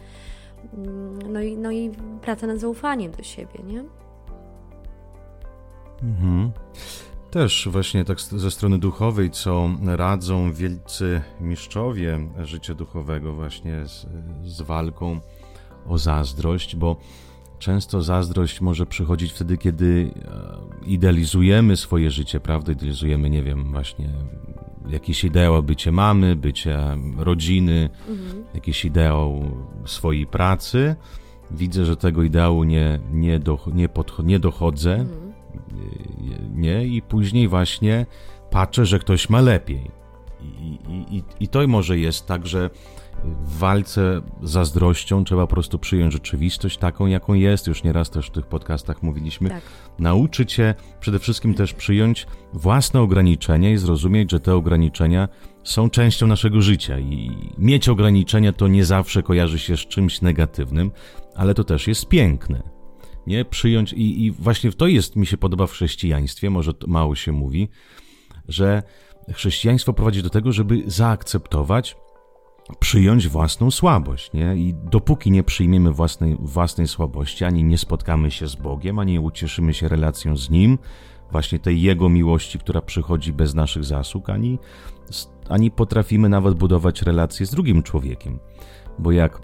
mm, 0.74 1.31
no 1.33 1.41
i, 1.41 1.57
no 1.57 1.71
i 1.71 1.91
praca 2.21 2.47
nad 2.47 2.59
zaufaniem 2.59 3.12
do 3.12 3.24
siebie, 3.24 3.63
nie? 3.63 3.83
Mhm. 6.03 6.51
Też 7.31 7.67
właśnie 7.71 8.05
tak 8.05 8.21
ze 8.21 8.51
strony 8.51 8.79
duchowej, 8.79 9.31
co 9.31 9.69
radzą 9.85 10.53
wielcy 10.53 11.21
mistrzowie 11.41 12.19
życia 12.43 12.74
duchowego 12.74 13.33
właśnie 13.33 13.85
z, 13.88 14.07
z 14.43 14.62
walką 14.62 15.19
o 15.88 15.97
zazdrość, 15.97 16.75
bo 16.75 16.97
Często 17.59 18.01
zazdrość 18.01 18.62
może 18.62 18.85
przychodzić 18.85 19.31
wtedy, 19.31 19.57
kiedy 19.57 20.12
e, 20.25 20.88
idealizujemy 20.88 21.77
swoje 21.77 22.12
życie, 22.12 22.39
prawda? 22.39 22.71
Idealizujemy, 22.71 23.29
nie 23.29 23.43
wiem, 23.43 23.71
właśnie 23.71 24.09
jakiś 24.89 25.24
ideał 25.24 25.63
bycie 25.63 25.91
mamy, 25.91 26.35
bycie 26.35 26.79
rodziny, 27.17 27.89
mhm. 28.09 28.43
jakiś 28.53 28.85
ideał 28.85 29.43
swojej 29.85 30.27
pracy. 30.27 30.95
Widzę, 31.51 31.85
że 31.85 31.97
tego 31.97 32.24
ideału 32.24 32.63
nie, 32.63 33.00
nie, 33.12 33.39
do, 33.39 33.59
nie, 33.74 33.89
podcho- 33.89 34.25
nie 34.25 34.39
dochodzę, 34.39 34.93
mhm. 34.93 35.33
nie, 36.55 36.85
i 36.85 37.01
później 37.01 37.47
właśnie 37.47 38.05
patrzę, 38.51 38.85
że 38.85 39.00
ktoś 39.00 39.29
ma 39.29 39.41
lepiej. 39.41 39.91
I, 40.41 40.79
i, 40.89 41.17
i, 41.17 41.24
I 41.39 41.47
to 41.47 41.67
może 41.67 42.00
jest 42.00 42.27
tak, 42.27 42.47
że 42.47 42.69
w 43.24 43.57
walce 43.57 44.22
z 44.43 44.51
zazdrością 44.51 45.24
trzeba 45.24 45.48
po 45.48 45.53
prostu 45.53 45.79
przyjąć 45.79 46.13
rzeczywistość 46.13 46.77
taką, 46.77 47.05
jaką 47.05 47.34
jest. 47.34 47.67
Już 47.67 47.84
nieraz 47.84 48.10
też 48.10 48.27
w 48.27 48.31
tych 48.31 48.45
podcastach 48.45 49.03
mówiliśmy. 49.03 49.50
Tak. 49.50 49.62
Nauczyć 50.00 50.51
się 50.51 50.74
przede 51.00 51.19
wszystkim 51.19 51.53
też 51.53 51.74
przyjąć 51.74 52.27
własne 52.53 53.01
ograniczenia 53.01 53.72
i 53.72 53.77
zrozumieć, 53.77 54.31
że 54.31 54.39
te 54.39 54.55
ograniczenia 54.55 55.27
są 55.63 55.89
częścią 55.89 56.27
naszego 56.27 56.62
życia. 56.62 57.00
I 57.00 57.31
mieć 57.57 57.89
ograniczenia 57.89 58.53
to 58.53 58.67
nie 58.67 58.86
zawsze 58.86 59.24
kojarzy 59.24 59.60
się 59.60 59.77
z 59.77 59.79
czymś 59.79 60.22
negatywnym, 60.22 60.91
ale 61.36 61.53
to 61.53 61.63
też 61.63 61.88
jest 61.88 62.07
piękne. 62.07 62.63
Nie 63.27 63.45
przyjąć, 63.45 63.93
i, 63.93 64.25
i 64.25 64.31
właśnie 64.31 64.72
to 64.72 64.88
jest, 64.88 65.15
mi 65.15 65.25
się 65.25 65.38
podoba 65.38 65.67
w 65.67 65.72
chrześcijaństwie, 65.72 66.50
może 66.50 66.72
mało 66.88 67.15
się 67.15 67.31
mówi, 67.31 67.69
że 68.48 68.84
chrześcijaństwo 69.34 69.93
prowadzi 69.93 70.24
do 70.24 70.29
tego, 70.29 70.51
żeby 70.51 70.84
zaakceptować 70.88 71.95
przyjąć 72.79 73.27
własną 73.27 73.72
słabość, 73.72 74.34
nie? 74.34 74.55
I 74.55 74.74
dopóki 74.74 75.31
nie 75.31 75.43
przyjmiemy 75.43 75.91
własnej, 75.91 76.38
własnej 76.39 76.88
słabości, 76.88 77.45
ani 77.45 77.63
nie 77.63 77.77
spotkamy 77.77 78.31
się 78.31 78.48
z 78.48 78.55
Bogiem, 78.55 79.00
ani 79.00 79.19
ucieszymy 79.19 79.74
się 79.74 79.88
relacją 79.88 80.38
z 80.38 80.50
Nim, 80.50 80.77
właśnie 81.31 81.60
tej 81.60 81.81
Jego 81.81 82.10
miłości, 82.10 82.60
która 82.60 82.81
przychodzi 82.81 83.34
bez 83.34 83.53
naszych 83.53 83.84
zasług, 83.84 84.29
ani, 84.29 84.60
ani 85.50 85.72
potrafimy 85.72 86.29
nawet 86.29 86.53
budować 86.53 87.01
relacje 87.01 87.45
z 87.45 87.51
drugim 87.51 87.84
człowiekiem. 87.84 88.39
Bo 89.00 89.12
jak 89.12 89.41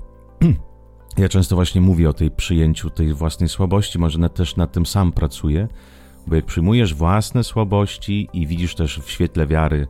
ja 1.18 1.30
często 1.30 1.56
właśnie 1.56 1.82
mówię 1.82 2.10
o 2.10 2.14
tej 2.14 2.32
przyjęciu 2.32 2.90
tej 2.90 3.14
własnej 3.14 3.50
słabości, 3.50 4.00
może 4.00 4.20
na, 4.20 4.30
też 4.30 4.56
nad 4.56 4.72
tym 4.72 4.86
sam 4.86 5.12
pracuję, 5.12 5.68
bo 6.28 6.36
jak 6.36 6.46
przyjmujesz 6.46 6.94
własne 6.94 7.44
słabości 7.44 8.30
i 8.34 8.48
widzisz 8.48 8.76
też 8.76 9.00
w 9.00 9.12
świetle 9.12 9.48
wiary, 9.48 9.88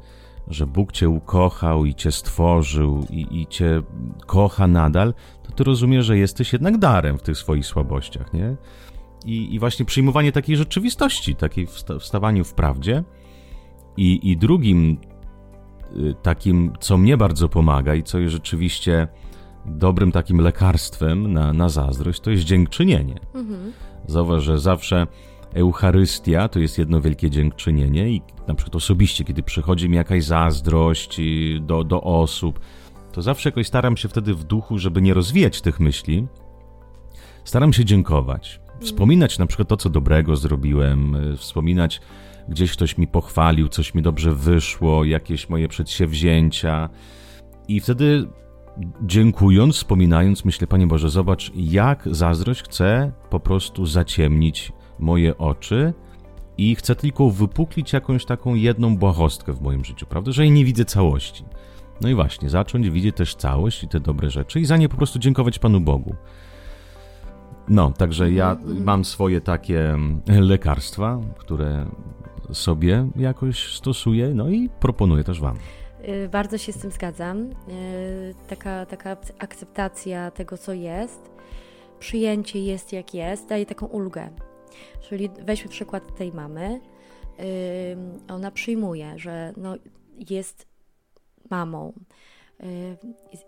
że 0.47 0.67
Bóg 0.67 0.91
cię 0.91 1.09
ukochał 1.09 1.85
i 1.85 1.95
cię 1.95 2.11
stworzył 2.11 3.05
i, 3.09 3.41
i 3.41 3.47
cię 3.47 3.81
kocha 4.25 4.67
nadal, 4.67 5.13
to 5.43 5.51
ty 5.51 5.63
rozumiesz, 5.63 6.05
że 6.05 6.17
jesteś 6.17 6.53
jednak 6.53 6.77
darem 6.77 7.17
w 7.17 7.21
tych 7.21 7.37
swoich 7.37 7.65
słabościach, 7.65 8.33
nie? 8.33 8.55
I, 9.25 9.55
i 9.55 9.59
właśnie 9.59 9.85
przyjmowanie 9.85 10.31
takiej 10.31 10.57
rzeczywistości, 10.57 11.35
takiej 11.35 11.67
wstawaniu 11.99 12.43
w 12.43 12.53
prawdzie. 12.53 13.03
I, 13.97 14.31
i 14.31 14.37
drugim 14.37 14.97
y, 15.95 16.15
takim, 16.21 16.73
co 16.79 16.97
mnie 16.97 17.17
bardzo 17.17 17.49
pomaga 17.49 17.95
i 17.95 18.03
co 18.03 18.19
jest 18.19 18.33
rzeczywiście 18.33 19.07
dobrym 19.65 20.11
takim 20.11 20.37
lekarstwem 20.37 21.33
na, 21.33 21.53
na 21.53 21.69
zazdrość, 21.69 22.19
to 22.19 22.31
jest 22.31 22.43
dziękczynienie. 22.43 23.19
Mhm. 23.33 23.71
Zauważ, 24.07 24.43
że 24.43 24.59
zawsze 24.59 25.07
Eucharystia 25.53 26.47
to 26.47 26.59
jest 26.59 26.77
jedno 26.77 27.01
wielkie 27.01 27.29
dziękczynienie 27.29 28.09
i 28.09 28.21
na 28.47 28.55
przykład 28.55 28.75
osobiście, 28.75 29.23
kiedy 29.23 29.43
przychodzi 29.43 29.89
mi 29.89 29.95
jakaś 29.95 30.23
zazdrość 30.23 31.21
do, 31.61 31.83
do 31.83 32.01
osób, 32.01 32.59
to 33.11 33.21
zawsze 33.21 33.49
jakoś 33.49 33.67
staram 33.67 33.97
się 33.97 34.09
wtedy 34.09 34.33
w 34.33 34.43
duchu, 34.43 34.77
żeby 34.77 35.01
nie 35.01 35.13
rozwijać 35.13 35.61
tych 35.61 35.79
myśli, 35.79 36.27
staram 37.43 37.73
się 37.73 37.85
dziękować. 37.85 38.61
Wspominać 38.79 39.39
na 39.39 39.45
przykład 39.45 39.67
to, 39.67 39.77
co 39.77 39.89
dobrego 39.89 40.35
zrobiłem, 40.35 41.17
wspominać 41.37 42.01
gdzieś 42.49 42.71
ktoś 42.71 42.97
mi 42.97 43.07
pochwalił, 43.07 43.67
coś 43.67 43.93
mi 43.93 44.01
dobrze 44.01 44.35
wyszło, 44.35 45.03
jakieś 45.03 45.49
moje 45.49 45.67
przedsięwzięcia. 45.67 46.89
I 47.67 47.79
wtedy 47.79 48.27
dziękując, 49.01 49.75
wspominając, 49.75 50.45
myślę, 50.45 50.67
Panie 50.67 50.87
Boże, 50.87 51.09
zobacz, 51.09 51.51
jak 51.55 52.03
zazdrość 52.11 52.63
chce 52.63 53.11
po 53.29 53.39
prostu 53.39 53.85
zaciemnić 53.85 54.71
moje 55.01 55.37
oczy 55.37 55.93
i 56.57 56.75
chcę 56.75 56.95
tylko 56.95 57.29
wypuklić 57.29 57.93
jakąś 57.93 58.25
taką 58.25 58.55
jedną 58.55 58.97
błahostkę 58.97 59.53
w 59.53 59.61
moim 59.61 59.85
życiu, 59.85 60.05
prawda? 60.05 60.31
Że 60.31 60.45
ja 60.45 60.51
nie 60.51 60.65
widzę 60.65 60.85
całości. 60.85 61.45
No 62.01 62.09
i 62.09 62.15
właśnie, 62.15 62.49
zacząć 62.49 62.89
widzieć 62.89 63.15
też 63.15 63.35
całość 63.35 63.83
i 63.83 63.87
te 63.87 63.99
dobre 63.99 64.29
rzeczy 64.29 64.59
i 64.59 64.65
za 64.65 64.77
nie 64.77 64.89
po 64.89 64.97
prostu 64.97 65.19
dziękować 65.19 65.59
Panu 65.59 65.79
Bogu. 65.79 66.15
No, 67.67 67.91
także 67.91 68.31
ja 68.31 68.57
mam 68.65 69.05
swoje 69.05 69.41
takie 69.41 69.89
mm, 69.89 70.21
lekarstwa, 70.27 71.19
które 71.37 71.85
sobie 72.51 73.09
jakoś 73.15 73.75
stosuję, 73.75 74.33
no 74.35 74.49
i 74.49 74.69
proponuję 74.79 75.23
też 75.23 75.41
Wam. 75.41 75.57
Y, 76.07 76.29
bardzo 76.29 76.57
się 76.57 76.73
z 76.73 76.77
tym 76.77 76.91
zgadzam. 76.91 77.37
Y, 77.41 78.35
taka, 78.47 78.85
taka 78.85 79.17
akceptacja 79.39 80.31
tego, 80.31 80.57
co 80.57 80.73
jest, 80.73 81.31
przyjęcie 81.99 82.59
jest 82.59 82.93
jak 82.93 83.13
jest, 83.13 83.49
daje 83.49 83.65
taką 83.65 83.85
ulgę. 83.85 84.29
Czyli 85.01 85.29
weźmy 85.29 85.69
przykład 85.69 86.15
tej 86.17 86.33
mamy. 86.33 86.81
Ona 88.29 88.51
przyjmuje, 88.51 89.13
że 89.19 89.53
no 89.57 89.75
jest 90.29 90.67
mamą 91.49 91.93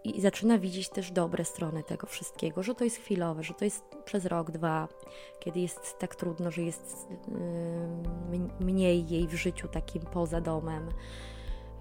i 0.04 0.22
zaczyna 0.22 0.58
widzieć 0.58 0.90
też 0.90 1.12
dobre 1.12 1.46
strony 1.46 1.84
tego 1.84 2.08
wszystkiego, 2.08 2.64
że 2.64 2.76
to 2.76 2.84
jest 2.84 2.98
chwilowe, 2.98 3.44
że 3.44 3.54
to 3.54 3.66
jest 3.66 3.84
przez 4.06 4.26
rok, 4.26 4.52
dwa, 4.52 4.88
kiedy 5.40 5.60
jest 5.60 6.00
tak 6.00 6.16
trudno, 6.16 6.52
że 6.52 6.62
jest 6.62 7.08
mniej 8.60 9.10
jej 9.10 9.28
w 9.28 9.34
życiu 9.34 9.68
takim 9.68 10.02
poza 10.02 10.42
domem, 10.42 10.90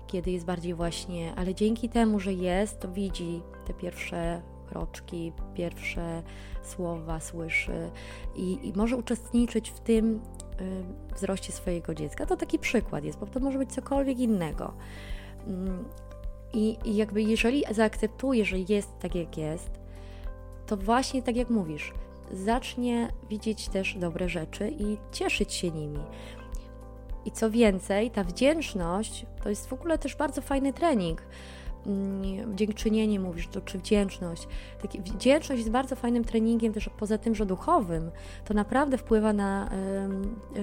kiedy 0.07 0.31
jest 0.31 0.45
bardziej 0.45 0.75
właśnie, 0.75 1.35
ale 1.37 1.55
dzięki 1.55 1.89
temu, 1.89 2.21
że 2.21 2.33
jest, 2.33 2.81
to 2.81 2.89
widzi 2.89 3.43
te 3.67 3.75
pierwsze 3.75 4.43
kroczki, 4.73 5.33
pierwsze 5.55 6.23
słowa 6.63 7.21
słyszy 7.21 7.91
i, 8.37 8.69
i 8.69 8.73
może 8.77 8.97
uczestniczyć 8.97 9.71
w 9.71 9.81
tym 9.81 10.21
y, 10.61 11.15
wzroście 11.15 11.53
swojego 11.53 11.95
dziecka. 11.95 12.27
To 12.27 12.37
taki 12.37 12.59
przykład 12.59 13.05
jest, 13.05 13.19
bo 13.19 13.27
to 13.27 13.41
może 13.41 13.59
być 13.59 13.73
cokolwiek 13.73 14.19
innego. 14.19 14.75
Mm, 15.47 15.85
I, 16.53 16.97
jakby 16.97 17.23
jeżeli 17.23 17.65
zaakceptuje, 17.71 18.45
że 18.45 18.59
jest 18.59 18.99
tak 19.01 19.15
jak 19.15 19.39
jest, 19.39 19.71
to 20.67 20.77
właśnie 20.77 21.23
tak 21.23 21.37
jak 21.37 21.51
mówisz, 21.51 21.93
zacznie 22.33 23.09
widzieć 23.31 23.69
też 23.69 23.95
dobre 23.95 24.29
rzeczy 24.29 24.71
i 24.79 24.97
cieszyć 25.13 25.53
się 25.53 25.71
nimi. 25.71 26.01
I 27.25 27.31
co 27.31 27.51
więcej, 27.51 28.11
ta 28.11 28.25
wdzięczność 28.25 29.27
to 29.43 29.49
jest 29.49 29.69
w 29.69 29.73
ogóle 29.73 29.99
też 29.99 30.17
bardzo 30.17 30.43
fajny 30.43 30.73
trening 30.73 31.23
dziękczynienie 32.55 33.21
mówisz, 33.21 33.49
to 33.49 33.61
czy 33.61 33.79
wdzięczność. 33.79 34.49
Taki, 34.83 35.01
wdzięczność 35.01 35.59
jest 35.59 35.71
bardzo 35.71 35.97
fajnym 35.97 36.25
treningiem 36.25 36.73
też 36.73 36.91
poza 36.99 37.19
tym, 37.19 37.35
że 37.35 37.47
duchowym, 37.47 38.11
to 38.45 38.55
naprawdę 38.55 38.99
wpływa 38.99 39.33
na, 39.33 39.71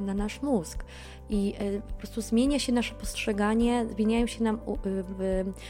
na 0.02 0.14
nasz 0.14 0.42
mózg 0.42 0.84
i 1.30 1.54
e, 1.60 1.82
po 1.82 1.94
prostu 1.94 2.22
zmienia 2.22 2.60
się 2.60 2.74
nasze 2.74 2.96
postrzeganie, 2.96 3.86
zmieniają 3.96 4.28
się 4.28 4.44
nam 4.44 4.60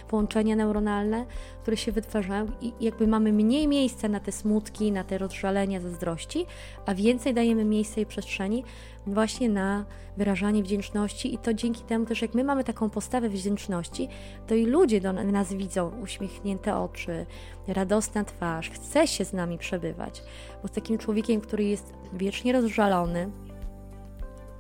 połączenia 0.08 0.56
neuronalne, 0.56 1.26
które 1.62 1.78
się 1.78 1.92
wytwarzają 1.92 2.48
i 2.62 2.74
jakby 2.82 3.08
mamy 3.08 3.34
mniej 3.34 3.68
miejsca 3.68 4.10
na 4.10 4.20
te 4.20 4.32
smutki, 4.32 4.92
na 4.92 5.04
te 5.04 5.18
rozżalenia, 5.18 5.80
zazdrości, 5.80 6.46
a 6.86 6.96
więcej 6.96 7.34
dajemy 7.34 7.66
miejsca 7.66 8.02
i 8.02 8.06
przestrzeni 8.06 8.64
właśnie 9.08 9.50
na 9.50 9.86
wyrażanie 10.18 10.64
wdzięczności 10.64 11.34
i 11.34 11.38
to 11.38 11.54
dzięki 11.54 11.82
temu 11.82 12.06
też 12.06 12.22
jak 12.22 12.34
my 12.34 12.44
mamy 12.44 12.64
taką 12.64 12.90
postawę 12.90 13.30
wdzięczności, 13.30 14.08
to 14.48 14.56
i 14.56 14.66
ludzie 14.66 15.02
do 15.02 15.14
nas 15.14 15.54
widzą 15.54 15.92
uśmiechnięte 16.04 16.78
oczy, 16.78 17.26
radosna 17.68 18.24
twarz, 18.24 18.70
chce 18.70 19.08
się 19.08 19.26
z 19.26 19.34
nami 19.34 19.58
przebywać, 19.58 20.24
bo 20.62 20.68
z 20.68 20.72
takim 20.72 20.98
człowiekiem, 20.98 21.42
który 21.42 21.64
jest 21.64 21.94
wiecznie 22.14 22.54
rozżalony, 22.54 23.30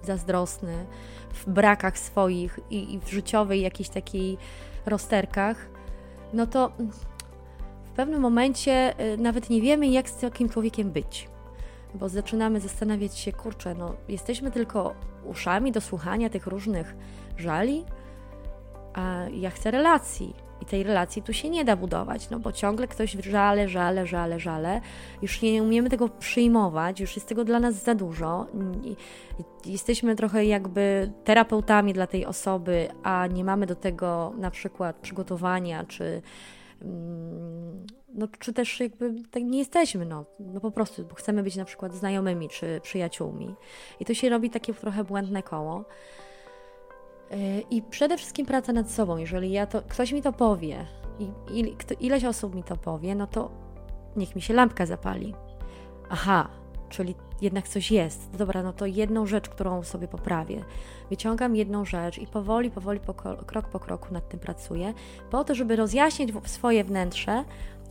zazdrosny, 0.03 0.85
w 1.33 1.49
brakach 1.49 1.99
swoich 1.99 2.59
i, 2.69 2.93
i 2.93 2.99
w 2.99 3.09
życiowej 3.09 3.61
jakiejś 3.61 3.89
takiej 3.89 4.37
rozterkach, 4.85 5.69
no 6.33 6.47
to 6.47 6.71
w 7.85 7.91
pewnym 7.95 8.21
momencie 8.21 8.93
y, 9.13 9.17
nawet 9.17 9.49
nie 9.49 9.61
wiemy, 9.61 9.87
jak 9.87 10.09
z 10.09 10.17
takim 10.17 10.49
człowiekiem 10.49 10.91
być 10.91 11.28
bo 11.93 12.09
zaczynamy 12.09 12.59
zastanawiać 12.59 13.17
się, 13.17 13.33
kurczę, 13.33 13.75
no 13.75 13.93
jesteśmy 14.07 14.51
tylko 14.51 14.95
uszami 15.25 15.71
do 15.71 15.81
słuchania 15.81 16.29
tych 16.29 16.47
różnych 16.47 16.95
żali, 17.37 17.85
a 18.93 19.25
ja 19.33 19.49
chcę 19.49 19.71
relacji. 19.71 20.33
I 20.61 20.65
tej 20.65 20.83
relacji 20.83 21.21
tu 21.21 21.33
się 21.33 21.49
nie 21.49 21.65
da 21.65 21.75
budować, 21.75 22.29
no 22.29 22.39
bo 22.39 22.51
ciągle 22.51 22.87
ktoś 22.87 23.11
żale, 23.11 23.69
żale, 23.69 24.07
żale, 24.07 24.39
żale. 24.39 24.81
Już 25.21 25.41
nie 25.41 25.63
umiemy 25.63 25.89
tego 25.89 26.09
przyjmować, 26.09 26.99
już 26.99 27.15
jest 27.15 27.27
tego 27.27 27.45
dla 27.45 27.59
nas 27.59 27.83
za 27.83 27.95
dużo. 27.95 28.45
Jesteśmy 29.65 30.15
trochę 30.15 30.45
jakby 30.45 31.11
terapeutami 31.23 31.93
dla 31.93 32.07
tej 32.07 32.25
osoby, 32.25 32.87
a 33.03 33.27
nie 33.27 33.43
mamy 33.43 33.65
do 33.65 33.75
tego 33.75 34.33
na 34.37 34.51
przykład 34.51 34.95
przygotowania 34.95 35.83
czy 35.83 36.21
no, 38.13 38.27
czy 38.39 38.53
też 38.53 38.79
jakby 38.79 39.15
tak 39.31 39.43
nie 39.43 39.59
jesteśmy, 39.59 40.05
no, 40.05 40.25
no 40.39 40.59
po 40.59 40.71
prostu, 40.71 41.05
bo 41.05 41.15
chcemy 41.15 41.43
być 41.43 41.55
na 41.55 41.65
przykład 41.65 41.93
znajomymi 41.93 42.49
czy 42.49 42.81
przyjaciółmi. 42.83 43.55
I 43.99 44.05
to 44.05 44.13
się 44.13 44.29
robi 44.29 44.49
takie 44.49 44.73
trochę 44.73 45.03
błędne 45.03 45.43
koło. 45.43 45.85
Yy, 47.31 47.37
I 47.71 47.81
przede 47.81 48.17
wszystkim 48.17 48.45
praca 48.45 48.73
nad 48.73 48.91
sobą. 48.91 49.17
Jeżeli 49.17 49.51
ja 49.51 49.65
to, 49.67 49.81
ktoś 49.81 50.11
mi 50.11 50.21
to 50.21 50.33
powie 50.33 50.85
i, 51.19 51.59
i 51.59 51.75
kto, 51.75 51.93
ileś 51.99 52.25
osób 52.25 52.55
mi 52.55 52.63
to 52.63 52.77
powie, 52.77 53.15
no 53.15 53.27
to 53.27 53.51
niech 54.15 54.35
mi 54.35 54.41
się 54.41 54.53
lampka 54.53 54.85
zapali. 54.85 55.33
Aha, 56.09 56.49
czyli 56.89 57.15
jednak 57.41 57.67
coś 57.67 57.91
jest. 57.91 58.31
Dobra, 58.37 58.63
no 58.63 58.73
to 58.73 58.85
jedną 58.85 59.25
rzecz, 59.25 59.49
którą 59.49 59.83
sobie 59.83 60.07
poprawię. 60.07 60.63
Wyciągam 61.09 61.55
jedną 61.55 61.85
rzecz 61.85 62.17
i 62.17 62.27
powoli, 62.27 62.71
powoli, 62.71 62.99
po, 62.99 63.13
krok 63.13 63.69
po 63.69 63.79
kroku 63.79 64.13
nad 64.13 64.29
tym 64.29 64.39
pracuję, 64.39 64.93
po 65.31 65.43
to, 65.43 65.55
żeby 65.55 65.75
rozjaśnić 65.75 66.29
swoje 66.45 66.83
wnętrze 66.83 67.43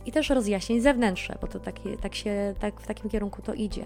i 0.05 0.11
też 0.11 0.29
rozjaśnić 0.29 0.83
zewnętrzne, 0.83 1.37
bo 1.41 1.47
to 1.47 1.59
takie, 1.59 1.97
tak 1.97 2.15
się, 2.15 2.53
tak 2.59 2.81
w 2.81 2.87
takim 2.87 3.09
kierunku 3.09 3.41
to 3.41 3.53
idzie. 3.53 3.85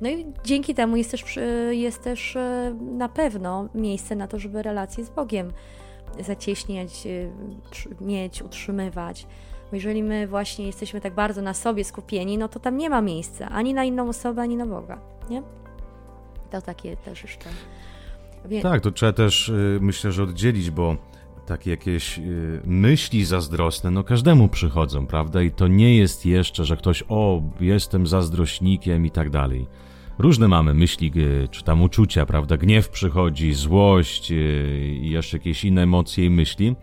No 0.00 0.08
i 0.08 0.26
dzięki 0.44 0.74
temu 0.74 0.96
jest 0.96 1.10
też, 1.10 1.38
jest 1.70 2.02
też 2.02 2.36
e, 2.36 2.76
na 2.80 3.08
pewno 3.08 3.68
miejsce 3.74 4.16
na 4.16 4.26
to, 4.26 4.38
żeby 4.38 4.62
relacje 4.62 5.04
z 5.04 5.10
Bogiem 5.10 5.52
zacieśniać, 6.20 7.06
e, 7.06 8.04
mieć, 8.04 8.42
utrzymywać. 8.42 9.26
Bo 9.70 9.76
jeżeli 9.76 10.02
my 10.02 10.26
właśnie 10.26 10.66
jesteśmy 10.66 11.00
tak 11.00 11.14
bardzo 11.14 11.42
na 11.42 11.54
sobie 11.54 11.84
skupieni, 11.84 12.38
no 12.38 12.48
to 12.48 12.60
tam 12.60 12.76
nie 12.76 12.90
ma 12.90 13.00
miejsca 13.00 13.48
ani 13.48 13.74
na 13.74 13.84
inną 13.84 14.08
osobę, 14.08 14.42
ani 14.42 14.56
na 14.56 14.66
Boga, 14.66 14.98
nie? 15.30 15.42
To 16.50 16.62
takie 16.62 16.96
też 16.96 17.22
jeszcze. 17.22 17.48
Wie... 18.44 18.62
Tak, 18.62 18.80
to 18.80 18.90
trzeba 18.90 19.12
też 19.12 19.48
y, 19.48 19.78
myślę, 19.80 20.12
że 20.12 20.22
oddzielić, 20.22 20.70
bo 20.70 20.96
takie 21.46 21.70
jakieś 21.70 22.18
y, 22.18 22.60
myśli 22.64 23.24
zazdrosne, 23.24 23.90
no 23.90 24.04
każdemu 24.04 24.48
przychodzą, 24.48 25.06
prawda? 25.06 25.42
I 25.42 25.50
to 25.50 25.68
nie 25.68 25.96
jest 25.96 26.26
jeszcze, 26.26 26.64
że 26.64 26.76
ktoś, 26.76 27.04
o, 27.08 27.42
jestem 27.60 28.06
zazdrośnikiem 28.06 29.06
i 29.06 29.10
tak 29.10 29.30
dalej. 29.30 29.66
Różne 30.18 30.48
mamy 30.48 30.74
myśli, 30.74 31.12
y, 31.16 31.48
czy 31.50 31.64
tam 31.64 31.82
uczucia, 31.82 32.26
prawda? 32.26 32.56
Gniew 32.56 32.88
przychodzi, 32.88 33.52
złość 33.52 34.30
i 34.30 35.10
jeszcze 35.10 35.36
jakieś 35.36 35.64
inne 35.64 35.82
emocje 35.82 36.24
i 36.24 36.30
myśli. 36.30 36.76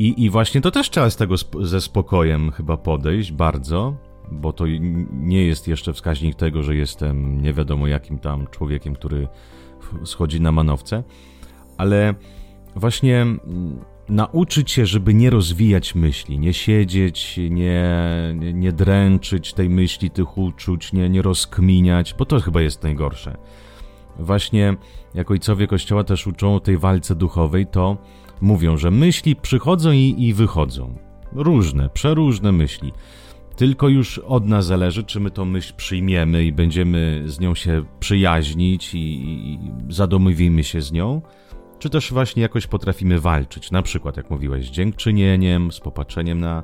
I, 0.00 0.24
I 0.24 0.30
właśnie 0.30 0.60
to 0.60 0.70
też 0.70 0.90
trzeba 0.90 1.10
z 1.10 1.16
tego 1.16 1.34
sp 1.42 1.52
ze 1.60 1.80
spokojem 1.80 2.50
chyba 2.50 2.76
podejść 2.76 3.32
bardzo, 3.32 3.96
bo 4.32 4.52
to 4.52 4.64
nie 5.12 5.44
jest 5.44 5.68
jeszcze 5.68 5.92
wskaźnik 5.92 6.34
tego, 6.34 6.62
że 6.62 6.76
jestem 6.76 7.42
nie 7.42 7.52
wiadomo 7.52 7.86
jakim 7.86 8.18
tam 8.18 8.46
człowiekiem, 8.46 8.94
który 8.94 9.28
schodzi 10.04 10.40
na 10.40 10.52
manowce, 10.52 11.02
ale 11.78 12.14
właśnie 12.76 13.20
mm, 13.22 13.40
nauczyć 14.08 14.70
się, 14.70 14.86
żeby 14.86 15.14
nie 15.14 15.30
rozwijać 15.30 15.94
myśli, 15.94 16.38
nie 16.38 16.52
siedzieć, 16.52 17.40
nie, 17.50 17.84
nie, 18.34 18.52
nie 18.52 18.72
dręczyć 18.72 19.54
tej 19.54 19.68
myśli, 19.68 20.10
tych 20.10 20.38
uczuć, 20.38 20.92
nie, 20.92 21.08
nie 21.10 21.22
rozkminiać, 21.22 22.14
bo 22.18 22.24
to 22.24 22.40
chyba 22.40 22.60
jest 22.62 22.82
najgorsze. 22.82 23.36
Właśnie 24.18 24.76
jak 25.14 25.30
ojcowie 25.30 25.66
Kościoła 25.66 26.04
też 26.04 26.26
uczą 26.26 26.54
o 26.54 26.60
tej 26.60 26.78
walce 26.78 27.14
duchowej, 27.14 27.66
to 27.66 27.96
mówią, 28.40 28.76
że 28.76 28.90
myśli 28.90 29.36
przychodzą 29.36 29.92
i, 29.92 30.14
i 30.18 30.34
wychodzą. 30.34 30.98
Różne, 31.32 31.88
przeróżne 31.88 32.52
myśli. 32.52 32.92
Tylko 33.56 33.88
już 33.88 34.18
od 34.18 34.46
nas 34.46 34.66
zależy, 34.66 35.04
czy 35.04 35.20
my 35.20 35.30
tą 35.30 35.44
myśl 35.44 35.74
przyjmiemy 35.76 36.44
i 36.44 36.52
będziemy 36.52 37.22
z 37.26 37.40
nią 37.40 37.54
się 37.54 37.84
przyjaźnić 38.00 38.94
i, 38.94 38.98
i 38.98 39.58
zadomowimy 39.88 40.64
się 40.64 40.80
z 40.80 40.92
nią, 40.92 41.22
czy 41.78 41.90
też 41.90 42.12
właśnie 42.12 42.42
jakoś 42.42 42.66
potrafimy 42.66 43.20
walczyć. 43.20 43.70
Na 43.70 43.82
przykład, 43.82 44.16
jak 44.16 44.30
mówiłeś, 44.30 44.66
z 44.66 44.70
dziękczynieniem, 44.70 45.72
z 45.72 45.80
popatrzeniem 45.80 46.40
na, 46.40 46.62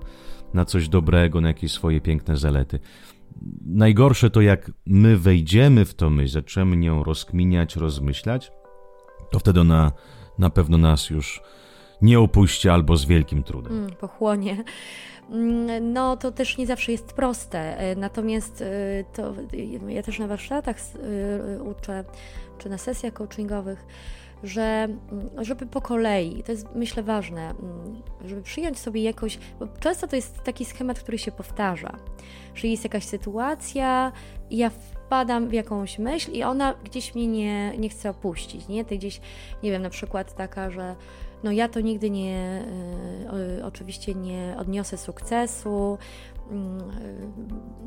na 0.54 0.64
coś 0.64 0.88
dobrego, 0.88 1.40
na 1.40 1.49
jakieś 1.49 1.73
swoje 1.73 2.00
piękne 2.00 2.37
zalety. 2.37 2.78
Najgorsze 3.66 4.30
to, 4.30 4.40
jak 4.40 4.71
my 4.87 5.16
wejdziemy 5.16 5.85
w 5.85 5.95
tą 5.95 6.11
myśl, 6.11 6.33
zaczniemy 6.33 6.76
nią 6.76 7.04
rozkminiać, 7.04 7.76
rozmyślać, 7.76 8.52
to 9.30 9.38
wtedy 9.38 9.61
ona 9.61 9.92
na 10.38 10.50
pewno 10.50 10.78
nas 10.78 11.11
już 11.11 11.40
nie 12.03 12.21
opuści 12.21 12.69
albo 12.69 12.97
z 12.97 13.05
wielkim 13.05 13.43
trudem. 13.43 13.73
Mm, 13.73 13.91
pochłonie. 13.91 14.65
Mm, 15.31 15.93
no 15.93 16.17
to 16.17 16.33
też 16.33 16.59
nie 16.59 16.67
zawsze 16.67 16.93
jest 16.93 17.12
proste. 17.12 17.79
E, 17.79 17.97
natomiast 17.97 18.62
e, 18.62 19.05
to 19.12 19.35
ja 19.88 20.03
też 20.03 20.19
na 20.19 20.26
warsztatach 20.26 20.76
e, 20.79 21.62
uczę, 21.62 22.05
czy 22.59 22.69
na 22.69 22.79
sesjach 22.79 23.12
coachingowych, 23.12 23.87
że 24.43 24.62
mm, 24.62 25.45
żeby 25.45 25.67
po 25.67 25.81
kolei, 25.81 26.43
to 26.43 26.53
jest 26.53 26.67
myślę 26.75 27.03
ważne, 27.03 27.55
żeby 28.25 28.43
przyjąć 28.43 28.79
sobie 28.79 29.03
jakoś, 29.03 29.38
bo 29.61 29.67
często 29.81 30.07
to 30.07 30.17
jest 30.17 30.43
taki 30.43 30.65
schemat, 30.65 31.00
który 31.00 31.19
się 31.19 31.33
powtarza, 31.33 31.97
że 32.55 32.69
jest 32.69 32.85
jakaś 32.85 33.05
sytuacja 33.05 34.12
ja 34.50 34.71
wpadam 34.71 35.49
w 35.49 35.53
jakąś 35.53 35.99
myśl 35.99 36.33
i 36.33 36.43
ona 36.43 36.75
gdzieś 36.85 37.15
mnie 37.15 37.26
nie, 37.26 37.79
nie 37.79 37.88
chce 37.88 38.11
opuścić, 38.11 38.69
nie? 38.69 38.85
To 38.85 38.95
gdzieś, 38.95 39.21
nie 39.62 39.71
wiem, 39.71 39.83
na 39.83 39.91
przykład 39.91 40.35
taka, 40.35 40.71
że 40.71 40.97
no 41.45 41.52
ja 41.52 41.69
to 41.69 41.80
nigdy 41.80 42.11
nie, 42.11 42.65
y, 43.58 43.65
oczywiście 43.65 44.15
nie 44.15 44.54
odniosę 44.58 44.97
sukcesu, 44.97 45.99
mm, 46.50 46.82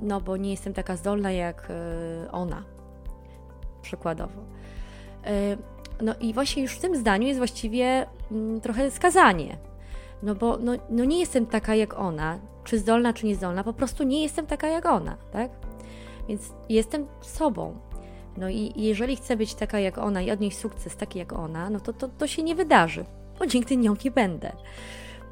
no 0.01 0.21
bo 0.21 0.37
nie 0.37 0.51
jestem 0.51 0.73
taka 0.73 0.95
zdolna 0.95 1.31
jak 1.31 1.69
y, 1.69 2.31
ona, 2.31 2.63
przykładowo. 3.81 4.41
Y, 4.41 5.57
no 6.01 6.15
i 6.19 6.33
właśnie 6.33 6.63
już 6.63 6.75
w 6.75 6.79
tym 6.79 6.95
zdaniu 6.95 7.27
jest 7.27 7.37
właściwie 7.37 8.05
mm, 8.31 8.61
trochę 8.61 8.91
skazanie, 8.91 9.57
no 10.23 10.35
bo 10.35 10.57
no, 10.57 10.71
no 10.89 11.05
nie 11.05 11.19
jestem 11.19 11.45
taka 11.45 11.75
jak 11.75 11.99
ona, 11.99 12.39
czy 12.63 12.79
zdolna, 12.79 13.13
czy 13.13 13.25
niezdolna, 13.25 13.63
po 13.63 13.73
prostu 13.73 14.03
nie 14.03 14.23
jestem 14.23 14.45
taka 14.45 14.67
jak 14.67 14.85
ona, 14.85 15.17
tak? 15.31 15.51
Więc 16.27 16.53
jestem 16.69 17.07
sobą. 17.21 17.77
No 18.37 18.49
i 18.49 18.73
jeżeli 18.75 19.15
chcę 19.15 19.37
być 19.37 19.55
taka 19.55 19.79
jak 19.79 19.97
ona 19.97 20.21
i 20.21 20.31
odnieść 20.31 20.57
sukces 20.57 20.95
taki 20.95 21.19
jak 21.19 21.33
ona, 21.33 21.69
no 21.69 21.79
to, 21.79 21.93
to, 21.93 22.07
to 22.07 22.27
się 22.27 22.43
nie 22.43 22.55
wydarzy 22.55 23.05
bo 23.39 23.45
nigdy 23.45 23.77
nią 23.77 23.95
nie 24.05 24.11
będę. 24.11 24.51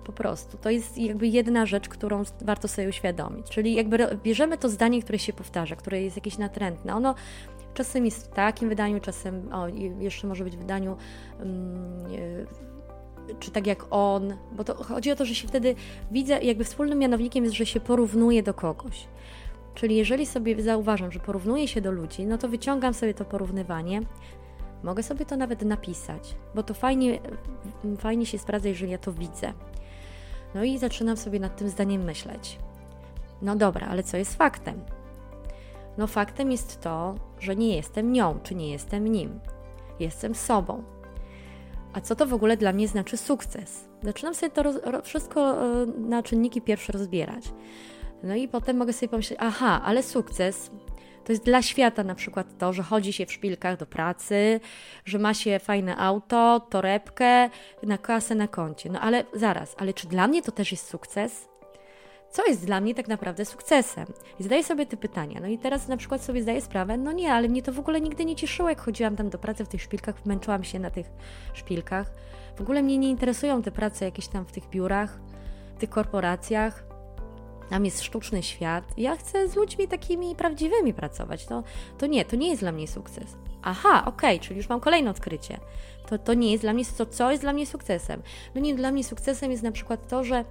Po 0.04 0.12
prostu. 0.12 0.58
To 0.58 0.70
jest 0.70 0.98
jakby 0.98 1.28
jedna 1.28 1.65
rzecz, 1.65 1.89
którą 1.89 2.24
warto 2.41 2.67
sobie 2.67 2.89
uświadomić. 2.89 3.50
Czyli 3.50 3.74
jakby 3.74 3.98
bierzemy 4.24 4.58
to 4.58 4.70
zdanie, 4.70 5.02
które 5.02 5.20
się 5.20 5.34
powtarza, 5.34 5.76
które 5.76 6.02
jest 6.02 6.15
jakieś 6.15 6.38
natrętne. 6.38 6.96
Ono 6.96 7.15
czasem 7.74 8.06
jest 8.06 8.26
w 8.26 8.30
takim 8.30 8.70
wydaniu, 8.70 9.00
czasem 9.00 9.54
o, 9.54 9.67
jeszcze 10.00 10.28
może 10.28 10.43
być 10.43 10.56
w 10.56 10.60
wydaniu 10.60 10.98
um, 11.39 12.08
czy 13.39 13.52
tak 13.52 13.67
jak 13.67 13.86
on, 13.89 14.34
bo 14.52 14.63
to 14.63 14.84
chodzi 14.84 15.12
o 15.12 15.15
to, 15.15 15.26
że 15.26 15.36
się 15.36 15.48
wtedy 15.48 15.76
widzę, 16.12 16.41
jakby 16.43 16.63
wspólnym 16.63 17.00
mianownikiem 17.00 17.43
jest, 17.43 17.56
że 17.56 17.65
się 17.65 17.80
porównuje 17.80 18.43
do 18.43 18.54
kogoś. 18.54 19.08
Czyli 19.76 19.96
jeżeli 19.96 20.26
sobie 20.26 20.62
zauważam, 20.62 21.12
że 21.12 21.20
porównuję 21.20 21.67
się 21.67 21.82
do 21.82 21.91
ludzi, 21.91 22.26
no 22.26 22.38
to 22.38 22.50
wyciągam 22.50 22.93
sobie 22.93 23.13
to 23.13 23.26
porównywanie, 23.26 24.02
Mogę 24.84 25.04
sobie 25.04 25.26
to 25.26 25.38
nawet 25.38 25.62
napisać, 25.62 26.36
bo 26.56 26.63
to 26.63 26.74
fajnie, 26.74 27.20
fajnie 27.98 28.26
się 28.26 28.38
sprawdza, 28.38 28.70
jeżeli 28.70 28.92
ja 28.92 28.98
to 28.98 29.13
widzę. 29.13 29.54
No 30.56 30.63
i 30.63 30.78
zaczynam 30.78 31.18
sobie 31.18 31.40
nad 31.40 31.58
tym 31.58 31.70
zdaniem 31.70 32.04
myśleć. 32.04 32.60
No 33.42 33.56
dobra, 33.56 33.88
ale 33.88 34.04
co 34.04 34.18
jest 34.18 34.36
faktem? 34.36 34.82
No 35.98 36.08
faktem 36.08 36.52
jest 36.52 36.82
to, 36.82 37.16
że 37.40 37.56
nie 37.56 37.76
jestem 37.76 38.12
nią, 38.12 38.40
czy 38.44 38.56
nie 38.56 38.70
jestem 38.70 39.08
nim. 39.08 39.40
Jestem 40.00 40.36
sobą. 40.36 40.84
A 41.94 42.02
co 42.02 42.16
to 42.16 42.26
w 42.26 42.34
ogóle 42.34 42.58
dla 42.58 42.74
mnie 42.74 42.88
znaczy 42.88 43.18
sukces? 43.18 43.88
Zaczynam 44.04 44.36
sobie 44.36 44.50
to 44.50 44.63
roz, 44.63 44.76
wszystko 45.04 45.63
e, 45.63 45.86
na 45.86 46.24
czynniki 46.24 46.62
pierwsze 46.62 46.94
rozbierać. 46.94 47.54
No 48.24 48.36
i 48.36 48.48
potem 48.48 48.78
mogę 48.78 48.94
sobie 48.94 49.10
pomyśleć, 49.10 49.40
aha, 49.42 49.82
ale 49.86 50.04
sukces 50.04 50.72
to 51.28 51.34
jest 51.34 51.44
dla 51.44 51.62
świata 51.62 52.04
na 52.04 52.16
przykład 52.16 52.48
to, 52.58 52.74
że 52.74 52.84
chodzi 52.84 53.13
się 53.13 53.26
w 53.26 53.32
szpilkach 53.32 53.78
do 53.78 53.86
pracy, 53.86 54.60
że 55.06 55.20
ma 55.20 55.34
się 55.34 55.60
fajne 55.60 55.98
auto, 55.98 56.60
torebkę, 56.60 57.50
na 57.84 57.98
kasę 57.98 58.36
na 58.36 58.48
koncie. 58.48 58.90
No 58.90 59.00
ale 59.00 59.24
zaraz, 59.34 59.76
ale 59.78 59.94
czy 59.94 60.08
dla 60.08 60.28
mnie 60.28 60.42
to 60.42 60.52
też 60.52 60.72
jest 60.72 60.90
sukces? 60.90 61.48
Co 62.32 62.46
jest 62.46 62.66
dla 62.66 62.82
mnie 62.82 62.96
tak 62.96 63.08
naprawdę 63.08 63.46
sukcesem? 63.46 64.06
I 64.40 64.44
zadaję 64.44 64.63
sobie 64.63 64.86
te 64.86 64.98
pytania. 64.98 65.40
No 65.42 65.48
i 65.48 65.58
teraz 65.58 65.88
na 65.88 65.98
przykład 65.98 66.24
sobie 66.24 66.42
zdaję 66.42 66.62
sprawę, 66.62 66.98
no 66.98 67.12
nie, 67.12 67.34
ale 67.34 67.48
mnie 67.48 67.63
to 67.63 67.72
w 67.72 67.80
ogóle 67.80 68.02
nigdy 68.02 68.26
nie 68.26 68.36
cieszyło, 68.36 68.70
jak 68.70 68.82
chodziłam 68.82 69.16
tam 69.16 69.30
do 69.30 69.38
pracy 69.38 69.66
w 69.66 69.68
tych 69.68 69.82
szpilkach, 69.82 70.26
męczyłam 70.26 70.63
się 70.63 70.80
na 70.80 70.90
tych 70.90 71.08
szpilkach. 71.54 72.12
W 72.58 72.62
ogóle 72.62 72.84
mnie 72.84 72.98
nie 72.98 73.10
interesują 73.10 73.62
te 73.62 73.72
prace 73.72 74.06
jakieś 74.06 74.28
tam 74.28 74.46
w 74.46 74.52
tych 74.52 74.70
biurach, 74.70 75.20
w 75.76 75.80
tych 75.80 75.90
korporacjach. 75.90 76.87
Tam 77.70 77.86
jest 77.86 78.04
sztuczny 78.04 78.44
świat. 78.44 78.84
Ja 78.98 79.16
chcę 79.16 79.48
z 79.48 79.56
ludźmi 79.56 79.88
takimi 79.88 80.36
prawdziwymi 80.36 80.94
pracować. 80.94 81.46
To, 81.46 81.64
to 81.98 82.08
nie, 82.08 82.26
to 82.26 82.36
nie 82.36 82.50
jest 82.50 82.62
dla 82.62 82.72
mnie 82.72 82.88
sukces. 82.88 83.38
Aha, 83.62 84.04
okej, 84.06 84.36
okay, 84.36 84.48
czyli 84.48 84.58
już 84.58 84.70
mam 84.70 84.80
kolejne 84.80 85.10
odkrycie. 85.10 85.60
To, 86.10 86.18
to 86.18 86.34
nie 86.34 86.52
jest 86.52 86.64
dla 86.64 86.74
mnie, 86.74 86.84
to 86.98 87.06
co 87.06 87.32
jest 87.32 87.44
dla 87.44 87.54
mnie 87.54 87.66
sukcesem? 87.66 88.22
No 88.56 88.62
nie, 88.62 88.76
dla 88.76 88.92
mnie 88.92 89.04
sukcesem 89.04 89.52
jest 89.52 89.64
na 89.64 89.72
przykład 89.72 90.08
to, 90.08 90.24
że 90.24 90.46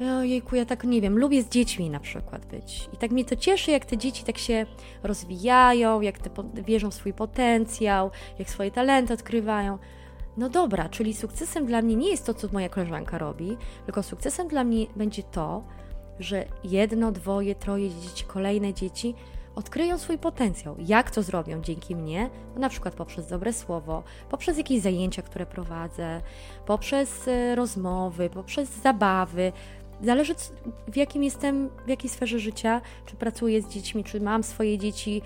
Ojejku, 0.00 0.56
ja 0.56 0.64
tak 0.64 0.84
nie 0.84 1.00
wiem, 1.00 1.18
lubię 1.18 1.42
z 1.42 1.48
dziećmi 1.48 1.90
na 1.90 2.00
przykład 2.00 2.46
być. 2.46 2.88
I 2.92 2.96
tak 2.96 3.10
mnie 3.10 3.24
to 3.24 3.36
cieszy, 3.36 3.70
jak 3.70 3.84
te 3.84 3.98
dzieci 3.98 4.24
tak 4.24 4.38
się 4.38 4.66
rozwijają, 5.02 6.00
jak 6.00 6.18
te 6.18 6.30
wierzą 6.62 6.90
w 6.90 6.94
swój 6.94 7.12
potencjał, 7.12 8.10
jak 8.38 8.50
swoje 8.50 8.70
talenty 8.70 9.14
odkrywają. 9.14 9.78
No 10.36 10.48
dobra, 10.48 10.88
czyli 10.88 11.14
sukcesem 11.14 11.66
dla 11.66 11.82
mnie 11.82 11.96
nie 11.96 12.10
jest 12.10 12.26
to, 12.26 12.34
co 12.34 12.48
moja 12.52 12.68
koleżanka 12.68 13.18
robi, 13.18 13.56
tylko 13.84 14.02
sukcesem 14.02 14.48
dla 14.48 14.64
mnie 14.64 14.86
będzie 14.96 15.22
to, 15.22 15.64
że 16.22 16.44
jedno, 16.64 17.12
dwoje, 17.12 17.54
troje 17.54 17.90
dzieci, 17.90 18.24
kolejne 18.24 18.74
dzieci 18.74 19.14
odkryją 19.54 19.98
swój 19.98 20.18
potencjał. 20.18 20.76
Jak 20.78 21.10
to 21.10 21.22
zrobią 21.22 21.62
dzięki 21.62 21.96
mnie? 21.96 22.30
No, 22.54 22.60
na 22.60 22.68
przykład 22.68 22.94
poprzez 22.94 23.28
dobre 23.28 23.52
słowo, 23.52 24.02
poprzez 24.30 24.58
jakieś 24.58 24.80
zajęcia, 24.80 25.22
które 25.22 25.46
prowadzę, 25.46 26.20
poprzez 26.66 27.28
e, 27.28 27.54
rozmowy, 27.54 28.30
poprzez 28.30 28.68
zabawy. 28.68 29.52
Zależy 30.02 30.34
w 30.88 30.96
jakim 30.96 31.24
jestem, 31.24 31.70
w 31.86 31.88
jakiej 31.88 32.10
sferze 32.10 32.38
życia, 32.38 32.80
czy 33.06 33.16
pracuję 33.16 33.62
z 33.62 33.68
dziećmi, 33.68 34.04
czy 34.04 34.20
mam 34.20 34.42
swoje 34.42 34.78
dzieci 34.78 35.22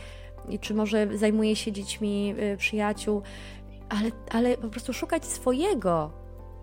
czy 0.61 0.74
może 0.74 1.18
zajmuję 1.18 1.56
się 1.56 1.72
dziećmi 1.72 2.35
y, 2.54 2.56
przyjaciół, 2.56 3.22
ale, 3.88 4.11
ale 4.30 4.56
po 4.56 4.68
prostu 4.68 4.92
szukać 4.92 5.24
swojego, 5.24 6.11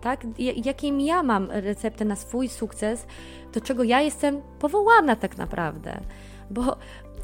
tak? 0.04 0.26
Jakim 0.64 1.00
ja 1.00 1.22
mam 1.22 1.50
receptę 1.50 2.04
na 2.04 2.16
swój 2.16 2.48
sukces, 2.48 3.06
do 3.52 3.60
czego 3.60 3.82
ja 3.82 4.00
jestem 4.00 4.42
powołana 4.58 5.16
tak 5.16 5.38
naprawdę. 5.38 6.00
Bo 6.50 6.76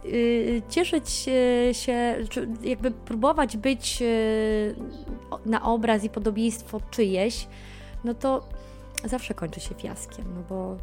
yy, 0.05 0.62
cieszyć 0.69 1.11
się, 1.73 2.16
czy 2.29 2.49
jakby 2.62 2.90
próbować 2.90 3.57
być 3.57 4.01
yy, 4.01 4.09
na 5.47 5.62
obraz 5.62 6.05
i 6.05 6.11
podobieństwo 6.11 6.81
czyjeś, 6.90 7.47
no 8.05 8.14
to 8.14 8.49
zawsze 9.05 9.35
kończy 9.35 9.61
się 9.61 9.75
fiaskiem, 9.75 10.25
no 10.35 10.43
bo 10.49 10.77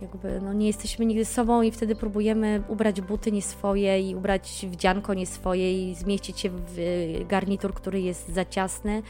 jakby 0.00 0.40
no 0.40 0.52
nie 0.52 0.66
jesteśmy 0.66 1.06
nigdy 1.06 1.24
sobą 1.24 1.62
i 1.62 1.70
wtedy 1.70 1.94
próbujemy 1.94 2.62
ubrać 2.68 3.00
buty 3.00 3.32
nie 3.32 3.42
swoje 3.42 4.00
i 4.10 4.14
ubrać 4.14 4.66
wdzianko 4.70 5.14
nie 5.14 5.26
swoje 5.26 5.90
i 5.90 5.94
zmieścić 5.94 6.40
się 6.40 6.50
w 6.50 6.76
garnitur, 7.28 7.74
który 7.74 8.00
jest 8.00 8.28
za 8.28 8.44
ciasny, 8.44 9.02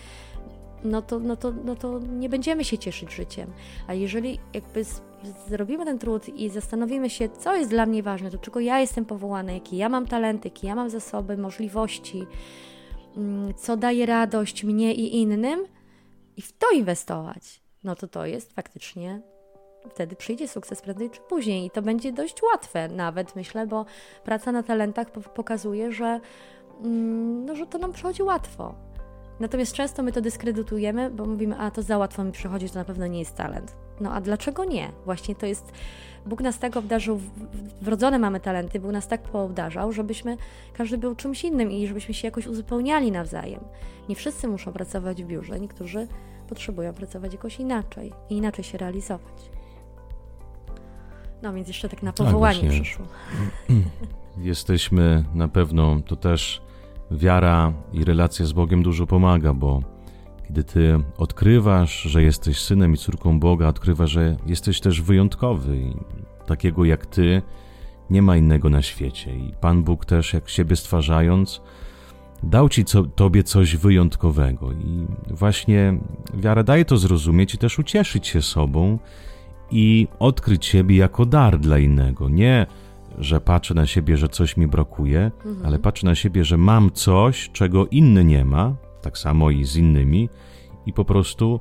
no 0.86 1.02
to, 1.02 1.18
no 1.18 1.36
to, 1.36 1.52
no 1.64 1.76
to 1.76 1.98
nie 1.98 2.28
będziemy 2.28 2.64
się 2.64 2.78
cieszyć 2.78 3.14
życiem. 3.14 3.50
A 3.86 3.94
jeżeli 3.94 4.38
jakby 4.54 4.84
zrobimy 5.48 5.84
ten 5.84 5.98
trud 5.98 6.28
i 6.28 6.50
zastanowimy 6.50 7.10
się, 7.10 7.28
co 7.28 7.56
jest 7.56 7.70
dla 7.70 7.86
mnie 7.86 8.02
ważne, 8.02 8.30
do 8.30 8.38
czego 8.38 8.60
ja 8.60 8.80
jestem 8.80 9.04
powołana, 9.04 9.52
jakie 9.52 9.76
ja 9.76 9.88
mam 9.88 10.06
talenty, 10.06 10.48
jakie 10.48 10.66
ja 10.66 10.74
mam 10.74 10.90
zasoby, 10.90 11.36
możliwości, 11.36 12.26
mm, 13.16 13.54
co 13.54 13.76
daje 13.76 14.06
radość 14.06 14.64
mnie 14.64 14.94
i 14.94 15.16
innym 15.16 15.66
i 16.36 16.42
w 16.42 16.52
to 16.52 16.70
inwestować, 16.70 17.60
no 17.84 17.96
to 17.96 18.08
to 18.08 18.26
jest 18.26 18.52
faktycznie 18.52 19.22
wtedy 19.90 20.16
przyjdzie 20.16 20.48
sukces 20.48 20.82
prędzej 20.82 21.10
czy 21.10 21.20
później 21.20 21.66
i 21.66 21.70
to 21.70 21.82
będzie 21.82 22.12
dość 22.12 22.42
łatwe 22.42 22.88
nawet 22.88 23.36
myślę, 23.36 23.66
bo 23.66 23.84
praca 24.24 24.52
na 24.52 24.62
talentach 24.62 25.10
pokazuje, 25.10 25.92
że, 25.92 26.20
mm, 26.80 27.44
no, 27.44 27.56
że 27.56 27.66
to 27.66 27.78
nam 27.78 27.92
przychodzi 27.92 28.22
łatwo. 28.22 28.74
Natomiast 29.40 29.72
często 29.72 30.02
my 30.02 30.12
to 30.12 30.20
dyskredytujemy, 30.20 31.10
bo 31.10 31.26
mówimy, 31.26 31.58
a 31.58 31.70
to 31.70 31.82
za 31.82 31.98
łatwo 31.98 32.24
mi 32.24 32.32
przychodzi, 32.32 32.70
to 32.70 32.78
na 32.78 32.84
pewno 32.84 33.06
nie 33.06 33.18
jest 33.18 33.36
talent. 33.36 33.76
No 34.00 34.12
a 34.12 34.20
dlaczego 34.20 34.64
nie? 34.64 34.92
Właśnie 35.04 35.34
to 35.34 35.46
jest, 35.46 35.72
Bóg 36.26 36.40
nas 36.40 36.58
tak 36.58 36.76
obdarzył, 36.76 37.20
wrodzone 37.82 38.18
mamy 38.18 38.40
talenty, 38.40 38.80
Bóg 38.80 38.92
nas 38.92 39.08
tak 39.08 39.22
poobdarzał, 39.22 39.92
żebyśmy, 39.92 40.36
każdy 40.72 40.98
był 40.98 41.14
czymś 41.14 41.44
innym 41.44 41.70
i 41.70 41.86
żebyśmy 41.86 42.14
się 42.14 42.28
jakoś 42.28 42.46
uzupełniali 42.46 43.12
nawzajem. 43.12 43.60
Nie 44.08 44.16
wszyscy 44.16 44.48
muszą 44.48 44.72
pracować 44.72 45.22
w 45.22 45.26
biurze, 45.26 45.60
niektórzy 45.60 46.08
potrzebują 46.48 46.94
pracować 46.94 47.32
jakoś 47.32 47.60
inaczej 47.60 48.12
i 48.30 48.36
inaczej 48.36 48.64
się 48.64 48.78
realizować. 48.78 49.50
No 51.42 51.52
więc 51.52 51.68
jeszcze 51.68 51.88
tak 51.88 52.02
na 52.02 52.12
tak, 52.12 52.26
powołanie 52.26 52.60
tak, 52.60 52.70
przyszło. 52.70 53.06
Jesteśmy 54.38 55.24
na 55.34 55.48
pewno, 55.48 56.00
to 56.06 56.16
też 56.16 56.62
wiara 57.10 57.72
i 57.92 58.04
relacja 58.04 58.46
z 58.46 58.52
Bogiem 58.52 58.82
dużo 58.82 59.06
pomaga, 59.06 59.54
bo 59.54 59.80
kiedy 60.48 60.64
ty 60.64 60.98
odkrywasz, 61.18 62.02
że 62.02 62.22
jesteś 62.22 62.58
synem 62.58 62.94
i 62.94 62.96
córką 62.96 63.40
Boga, 63.40 63.68
odkrywasz, 63.68 64.10
że 64.10 64.36
jesteś 64.46 64.80
też 64.80 65.02
wyjątkowy 65.02 65.76
i 65.76 65.94
takiego 66.46 66.84
jak 66.84 67.06
ty 67.06 67.42
nie 68.10 68.22
ma 68.22 68.36
innego 68.36 68.70
na 68.70 68.82
świecie. 68.82 69.36
I 69.36 69.52
Pan 69.60 69.82
Bóg 69.84 70.04
też, 70.04 70.32
jak 70.32 70.48
siebie 70.48 70.76
stwarzając, 70.76 71.62
dał 72.42 72.68
ci 72.68 72.84
co, 72.84 73.04
tobie 73.04 73.42
coś 73.42 73.76
wyjątkowego. 73.76 74.72
I 74.72 75.06
właśnie 75.30 75.98
wiara 76.34 76.62
daje 76.62 76.84
to 76.84 76.96
zrozumieć 76.96 77.54
i 77.54 77.58
też 77.58 77.78
ucieszyć 77.78 78.26
się 78.26 78.42
sobą 78.42 78.98
i 79.70 80.08
odkryć 80.18 80.66
siebie 80.66 80.96
jako 80.96 81.26
dar 81.26 81.60
dla 81.60 81.78
innego. 81.78 82.28
Nie, 82.28 82.66
że 83.18 83.40
patrzę 83.40 83.74
na 83.74 83.86
siebie, 83.86 84.16
że 84.16 84.28
coś 84.28 84.56
mi 84.56 84.66
brakuje, 84.66 85.30
mhm. 85.46 85.66
ale 85.66 85.78
patrzę 85.78 86.06
na 86.06 86.14
siebie, 86.14 86.44
że 86.44 86.56
mam 86.56 86.90
coś, 86.90 87.50
czego 87.52 87.86
inny 87.86 88.24
nie 88.24 88.44
ma, 88.44 88.76
tak 89.02 89.18
samo 89.18 89.50
i 89.50 89.64
z 89.64 89.76
innymi, 89.76 90.28
i 90.86 90.92
po 90.92 91.04
prostu 91.04 91.60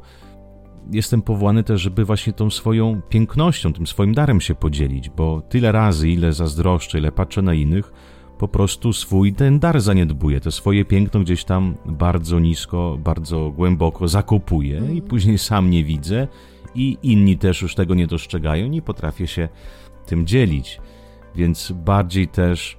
jestem 0.92 1.22
powołany 1.22 1.64
też, 1.64 1.82
żeby 1.82 2.06
właśnie 2.06 2.34
tą 2.34 2.50
swoją 2.50 3.02
pięknością, 3.10 3.74
tym 3.74 3.88
swoim 3.88 4.14
darem 4.14 4.42
się 4.42 4.56
podzielić, 4.56 5.10
bo 5.10 5.42
tyle 5.42 5.72
razy, 5.72 6.10
ile 6.10 6.34
zazdroszczę, 6.34 6.98
ile 6.98 7.12
patrzę 7.12 7.42
na 7.42 7.54
innych, 7.54 7.92
po 8.38 8.48
prostu 8.48 8.94
swój 8.94 9.34
ten 9.34 9.60
dar 9.60 9.82
zaniedbuję, 9.82 10.40
te 10.40 10.52
swoje 10.52 10.86
piękno 10.86 11.20
gdzieś 11.20 11.44
tam 11.44 11.76
bardzo 11.86 12.40
nisko, 12.40 12.98
bardzo 13.04 13.52
głęboko 13.52 14.08
zakopuję 14.08 14.76
i 14.76 14.80
mhm. 14.80 15.02
później 15.02 15.38
sam 15.38 15.70
nie 15.70 15.84
widzę 15.84 16.28
i 16.76 16.98
inni 17.04 17.38
też 17.38 17.62
już 17.62 17.76
tego 17.76 17.96
nie 17.96 18.08
dostrzegają, 18.08 18.68
nie 18.68 18.82
potrafię 18.82 19.28
się 19.28 19.50
tym 20.06 20.28
dzielić. 20.28 20.80
Więc 21.36 21.72
bardziej 21.72 22.28
też 22.28 22.78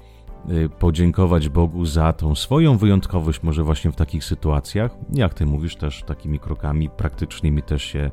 y, 0.50 0.68
podziękować 0.68 1.48
Bogu 1.48 1.84
za 1.84 2.12
tą 2.12 2.34
swoją 2.34 2.76
wyjątkowość, 2.76 3.42
może 3.42 3.62
właśnie 3.62 3.92
w 3.92 3.96
takich 3.96 4.24
sytuacjach, 4.24 4.90
jak 5.12 5.34
ty 5.34 5.46
mówisz, 5.46 5.76
też 5.76 6.02
takimi 6.02 6.38
krokami 6.38 6.90
praktycznymi 6.90 7.62
też 7.62 7.82
się 7.82 8.10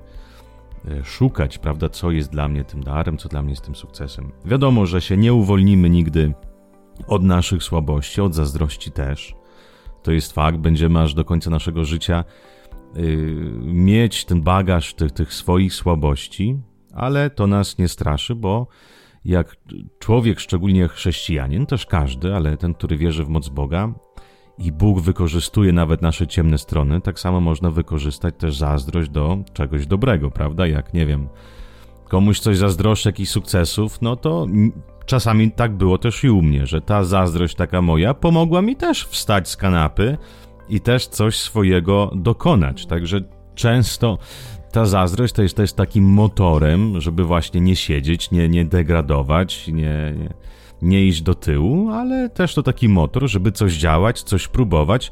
y, 0.88 1.04
szukać, 1.04 1.58
prawda, 1.58 1.90
co 1.90 2.12
jest 2.12 2.32
dla 2.32 2.48
mnie 2.48 2.64
tym 2.64 2.84
darem, 2.84 3.18
co 3.18 3.30
dla 3.30 3.42
mnie 3.42 3.52
jest 3.52 3.66
tym 3.66 3.76
sukcesem. 3.76 4.32
Wiadomo, 4.46 4.86
że 4.86 5.02
się 5.02 5.18
nie 5.18 5.34
uwolnimy 5.34 5.90
nigdy 5.90 6.34
od 7.08 7.24
naszych 7.24 7.64
słabości, 7.64 8.22
od 8.22 8.36
zazdrości 8.36 8.92
też. 8.92 9.36
To 10.04 10.12
jest 10.12 10.32
fakt, 10.32 10.58
będziemy 10.58 11.00
aż 11.00 11.14
do 11.14 11.26
końca 11.26 11.50
naszego 11.50 11.86
życia 11.86 12.24
Y, 12.98 13.26
mieć 13.64 14.26
ten 14.26 14.42
bagaż 14.42 14.94
tych, 14.94 15.12
tych 15.12 15.34
swoich 15.34 15.74
słabości, 15.74 16.58
ale 16.94 17.30
to 17.30 17.48
nas 17.48 17.78
nie 17.78 17.88
straszy, 17.88 18.36
bo 18.36 18.68
jak 19.26 19.56
człowiek, 20.00 20.40
szczególnie 20.40 20.88
chrześcijanin, 20.88 21.66
też 21.66 21.86
każdy, 21.86 22.36
ale 22.36 22.58
ten, 22.58 22.74
który 22.74 22.98
wierzy 22.98 23.24
w 23.24 23.30
moc 23.30 23.50
Boga 23.50 23.94
i 24.58 24.72
Bóg 24.72 25.00
wykorzystuje 25.00 25.72
nawet 25.72 26.02
nasze 26.02 26.28
ciemne 26.28 26.58
strony, 26.58 27.02
tak 27.02 27.20
samo 27.20 27.42
można 27.42 27.72
wykorzystać 27.72 28.36
też 28.38 28.58
zazdrość 28.58 29.10
do 29.10 29.38
czegoś 29.54 29.88
dobrego, 29.88 30.32
prawda? 30.32 30.68
Jak 30.68 30.94
nie 30.94 31.06
wiem, 31.06 31.30
komuś 32.10 32.40
coś 32.40 32.58
zazdroszczę 32.58 33.10
jakichś 33.10 33.32
sukcesów, 33.32 34.02
no 34.02 34.16
to 34.16 34.48
czasami 35.06 35.52
tak 35.52 35.78
było 35.78 35.98
też 35.98 36.24
i 36.24 36.30
u 36.30 36.42
mnie, 36.42 36.68
że 36.68 36.82
ta 36.82 37.04
zazdrość 37.04 37.56
taka 37.56 37.82
moja 37.82 38.14
pomogła 38.14 38.62
mi 38.62 38.76
też 38.76 39.06
wstać 39.06 39.50
z 39.50 39.58
kanapy 39.58 40.18
i 40.70 40.82
też 40.82 41.08
coś 41.08 41.38
swojego 41.38 42.12
dokonać. 42.16 42.86
Także 42.86 43.22
często 43.56 44.18
ta 44.74 44.86
zazdrość 44.86 45.34
to 45.34 45.42
jest 45.42 45.58
też 45.58 45.74
takim 45.74 46.04
motorem, 46.04 47.02
żeby 47.02 47.24
właśnie 47.24 47.62
nie 47.62 47.76
siedzieć, 47.76 48.32
nie, 48.32 48.50
nie 48.50 48.66
degradować, 48.66 49.68
nie, 49.68 50.14
nie, 50.18 50.34
nie 50.82 51.06
iść 51.06 51.22
do 51.22 51.36
tyłu, 51.36 51.90
ale 51.90 52.30
też 52.30 52.56
to 52.56 52.64
taki 52.64 52.90
motor, 52.90 53.28
żeby 53.28 53.52
coś 53.52 53.74
działać, 53.74 54.24
coś 54.24 54.48
próbować. 54.48 55.12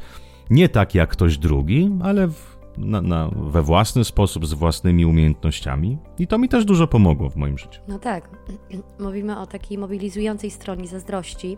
Nie 0.50 0.69
tak 0.69 0.95
jak 0.95 1.10
ktoś 1.10 1.38
drugi, 1.38 1.89
ale 2.04 2.28
w, 2.28 2.58
na, 2.78 3.02
na, 3.02 3.30
we 3.30 3.62
własny 3.62 4.04
sposób, 4.04 4.45
z 4.45 4.54
własnymi 4.54 5.06
umiejętnościami. 5.06 5.97
I 6.19 6.28
to 6.28 6.38
mi 6.38 6.50
też 6.50 6.65
dużo 6.65 6.88
pomogło 6.88 7.30
w 7.30 7.36
moim 7.36 7.58
życiu. 7.58 7.82
No 7.88 8.00
tak, 8.00 8.30
mówimy 9.00 9.39
o 9.39 9.45
takiej 9.45 9.78
mobilizującej 9.78 10.52
stronie 10.52 10.88
zazdrości. 10.88 11.58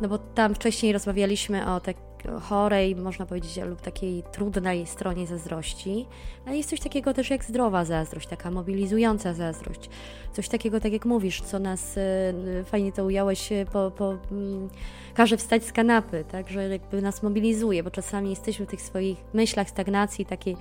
No 0.00 0.08
bo 0.08 0.18
tam 0.18 0.54
wcześniej 0.54 0.92
rozmawialiśmy 0.92 1.66
o 1.74 1.80
tak 1.80 2.09
chorej, 2.40 2.96
można 2.96 3.26
powiedzieć, 3.26 3.56
lub 3.56 3.80
takiej 3.80 4.22
trudnej 4.22 4.86
stronie 4.86 5.26
zazdrości, 5.26 6.06
ale 6.46 6.56
jest 6.56 6.70
coś 6.70 6.80
takiego 6.80 7.14
też 7.14 7.30
jak 7.30 7.44
zdrowa 7.44 7.84
zazdrość, 7.84 8.28
taka 8.28 8.50
mobilizująca 8.50 9.34
zazdrość. 9.34 9.90
Coś 10.32 10.48
takiego, 10.48 10.80
tak 10.80 10.92
jak 10.92 11.04
mówisz, 11.04 11.40
co 11.40 11.58
nas, 11.58 11.96
y, 11.96 12.64
fajnie 12.64 12.92
to 12.92 13.04
ująłeś, 13.04 13.52
y, 13.52 13.66
po, 13.72 13.90
po, 13.90 14.16
mm, 14.30 14.68
każe 15.14 15.36
wstać 15.36 15.64
z 15.64 15.72
kanapy, 15.72 16.24
tak, 16.32 16.50
że 16.50 16.68
jakby 16.68 17.02
nas 17.02 17.22
mobilizuje, 17.22 17.82
bo 17.82 17.90
czasami 17.90 18.30
jesteśmy 18.30 18.66
w 18.66 18.70
tych 18.70 18.82
swoich 18.82 19.18
myślach, 19.32 19.70
stagnacji, 19.70 20.26
takiej, 20.26 20.56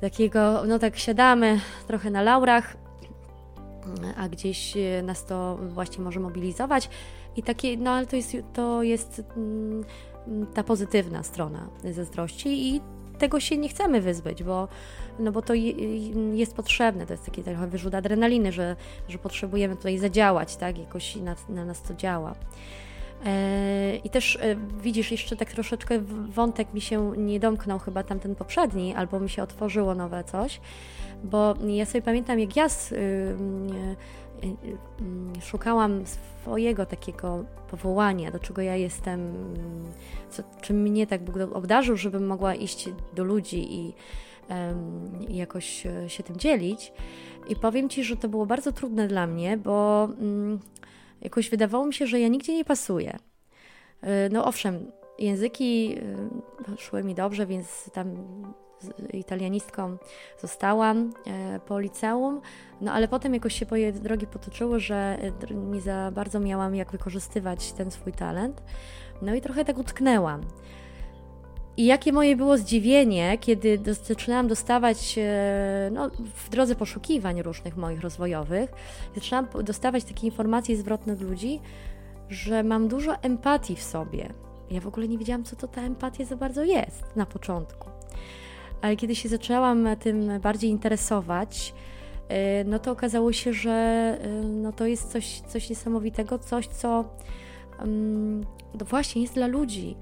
takiego, 0.00 0.62
no 0.66 0.78
tak 0.78 0.96
siadamy 0.96 1.60
trochę 1.86 2.10
na 2.10 2.22
laurach, 2.22 2.76
a 4.16 4.28
gdzieś 4.28 4.76
y, 4.76 5.02
nas 5.02 5.24
to 5.24 5.58
właśnie 5.68 6.04
może 6.04 6.20
mobilizować. 6.20 6.88
I 7.36 7.42
takie, 7.42 7.76
no 7.76 7.90
ale 7.90 8.06
to 8.06 8.16
jest, 8.16 8.36
to 8.52 8.82
jest 8.82 9.22
mm, 9.36 9.84
ta 10.54 10.64
pozytywna 10.64 11.22
strona 11.22 11.68
zazdrości 11.92 12.68
i 12.68 12.80
tego 13.18 13.40
się 13.40 13.56
nie 13.56 13.68
chcemy 13.68 14.00
wyzbyć, 14.00 14.42
bo, 14.42 14.68
no 15.18 15.32
bo 15.32 15.42
to 15.42 15.54
jest 16.34 16.54
potrzebne, 16.54 17.06
to 17.06 17.12
jest 17.12 17.24
taki 17.24 17.42
trochę 17.42 17.66
wyrzut 17.66 17.94
adrenaliny, 17.94 18.52
że, 18.52 18.76
że 19.08 19.18
potrzebujemy 19.18 19.76
tutaj 19.76 19.98
zadziałać, 19.98 20.56
tak, 20.56 20.78
jakoś 20.78 21.16
na, 21.16 21.36
na 21.48 21.64
nas 21.64 21.82
to 21.82 21.94
działa. 21.94 22.34
E, 23.26 23.96
I 23.96 24.10
też 24.10 24.36
e, 24.36 24.56
widzisz, 24.82 25.10
jeszcze 25.10 25.36
tak 25.36 25.52
troszeczkę 25.52 25.98
wątek 26.28 26.74
mi 26.74 26.80
się 26.80 27.12
nie 27.16 27.40
domknął, 27.40 27.78
chyba 27.78 28.02
tamten 28.02 28.34
poprzedni, 28.34 28.94
albo 28.94 29.20
mi 29.20 29.30
się 29.30 29.42
otworzyło 29.42 29.94
nowe 29.94 30.24
coś, 30.24 30.60
bo 31.24 31.54
ja 31.66 31.86
sobie 31.86 32.02
pamiętam, 32.02 32.38
jak 32.38 32.56
ja 32.56 32.68
z, 32.68 32.94
szukałam 35.40 36.02
swojego 36.06 36.86
takiego 36.86 37.44
powołania, 37.70 38.30
do 38.30 38.38
czego 38.38 38.62
ja 38.62 38.76
jestem, 38.76 39.34
co, 40.30 40.42
czym 40.60 40.82
mnie 40.82 41.06
tak 41.06 41.24
Bóg 41.24 41.36
obdarzył, 41.52 41.96
żebym 41.96 42.26
mogła 42.26 42.54
iść 42.54 42.88
do 43.14 43.24
ludzi 43.24 43.74
i, 43.74 43.94
i 45.28 45.36
jakoś 45.36 45.86
e, 45.86 46.10
się 46.10 46.22
tym 46.22 46.36
dzielić. 46.36 46.92
I 47.48 47.56
powiem 47.56 47.88
Ci, 47.88 48.04
że 48.04 48.16
to 48.16 48.28
było 48.28 48.46
bardzo 48.46 48.72
trudne 48.72 49.08
dla 49.08 49.26
mnie, 49.26 49.56
bo 49.56 50.08
mm, 50.20 50.58
jakoś 51.20 51.50
wydawało 51.50 51.86
mi 51.86 51.94
się, 51.94 52.06
że 52.06 52.20
ja 52.20 52.28
nigdzie 52.28 52.54
nie 52.54 52.64
pasuję 52.64 53.18
No 54.30 54.44
owszem, 54.44 54.92
języki 55.18 55.96
szły 56.78 57.04
mi 57.04 57.14
dobrze, 57.14 57.46
więc 57.46 57.90
tam 57.92 58.16
italianistką 59.12 59.96
zostałam 60.40 61.12
po 61.66 61.80
liceum, 61.80 62.40
no 62.80 62.92
ale 62.92 63.08
potem 63.08 63.34
jakoś 63.34 63.58
się 63.58 63.66
moje 63.70 63.92
drogi 63.92 64.26
potoczyły, 64.26 64.80
że 64.80 65.18
nie 65.72 65.80
za 65.80 66.10
bardzo 66.14 66.40
miałam 66.40 66.74
jak 66.74 66.92
wykorzystywać 66.92 67.72
ten 67.72 67.90
swój 67.90 68.12
talent. 68.12 68.62
No 69.22 69.34
i 69.34 69.40
trochę 69.40 69.64
tak 69.64 69.78
utknęłam. 69.78 70.40
I 71.76 71.86
jakie 71.86 72.12
moje 72.12 72.36
było 72.36 72.58
zdziwienie, 72.58 73.38
kiedy 73.38 73.78
zaczynałam 74.02 74.48
dostawać, 74.48 75.18
e, 75.18 75.90
no, 75.92 76.10
w 76.34 76.48
drodze 76.48 76.74
poszukiwań 76.74 77.42
różnych 77.42 77.76
moich 77.76 78.00
rozwojowych, 78.00 78.70
zaczynałam 79.14 79.48
dostawać 79.64 80.04
takie 80.04 80.26
informacje 80.26 80.76
zwrotne 80.76 81.12
od 81.12 81.20
ludzi, 81.20 81.60
że 82.28 82.62
mam 82.62 82.88
dużo 82.88 83.16
empatii 83.22 83.76
w 83.76 83.82
sobie. 83.82 84.28
Ja 84.70 84.80
w 84.80 84.86
ogóle 84.86 85.08
nie 85.08 85.18
wiedziałam, 85.18 85.44
co 85.44 85.56
to 85.56 85.68
ta 85.68 85.80
empatia 85.80 86.24
za 86.24 86.36
bardzo 86.36 86.64
jest 86.64 87.16
na 87.16 87.26
początku. 87.26 87.95
Ale 88.82 88.96
kiedy 88.96 89.14
się 89.14 89.28
zaczęłam 89.28 89.88
tym 90.00 90.40
bardziej 90.40 90.70
interesować, 90.70 91.74
e, 92.28 92.64
no 92.64 92.78
to 92.78 92.92
okazało 92.92 93.32
się, 93.32 93.52
że 93.52 93.70
e, 94.20 94.28
no 94.42 94.72
to 94.72 94.86
jest 94.86 95.12
coś, 95.12 95.40
coś 95.40 95.70
niesamowitego, 95.70 96.38
coś, 96.38 96.66
co 96.66 97.04
um, 97.80 98.40
no 98.74 98.84
właśnie 98.84 99.22
jest 99.22 99.34
dla 99.34 99.46
ludzi. 99.46 99.96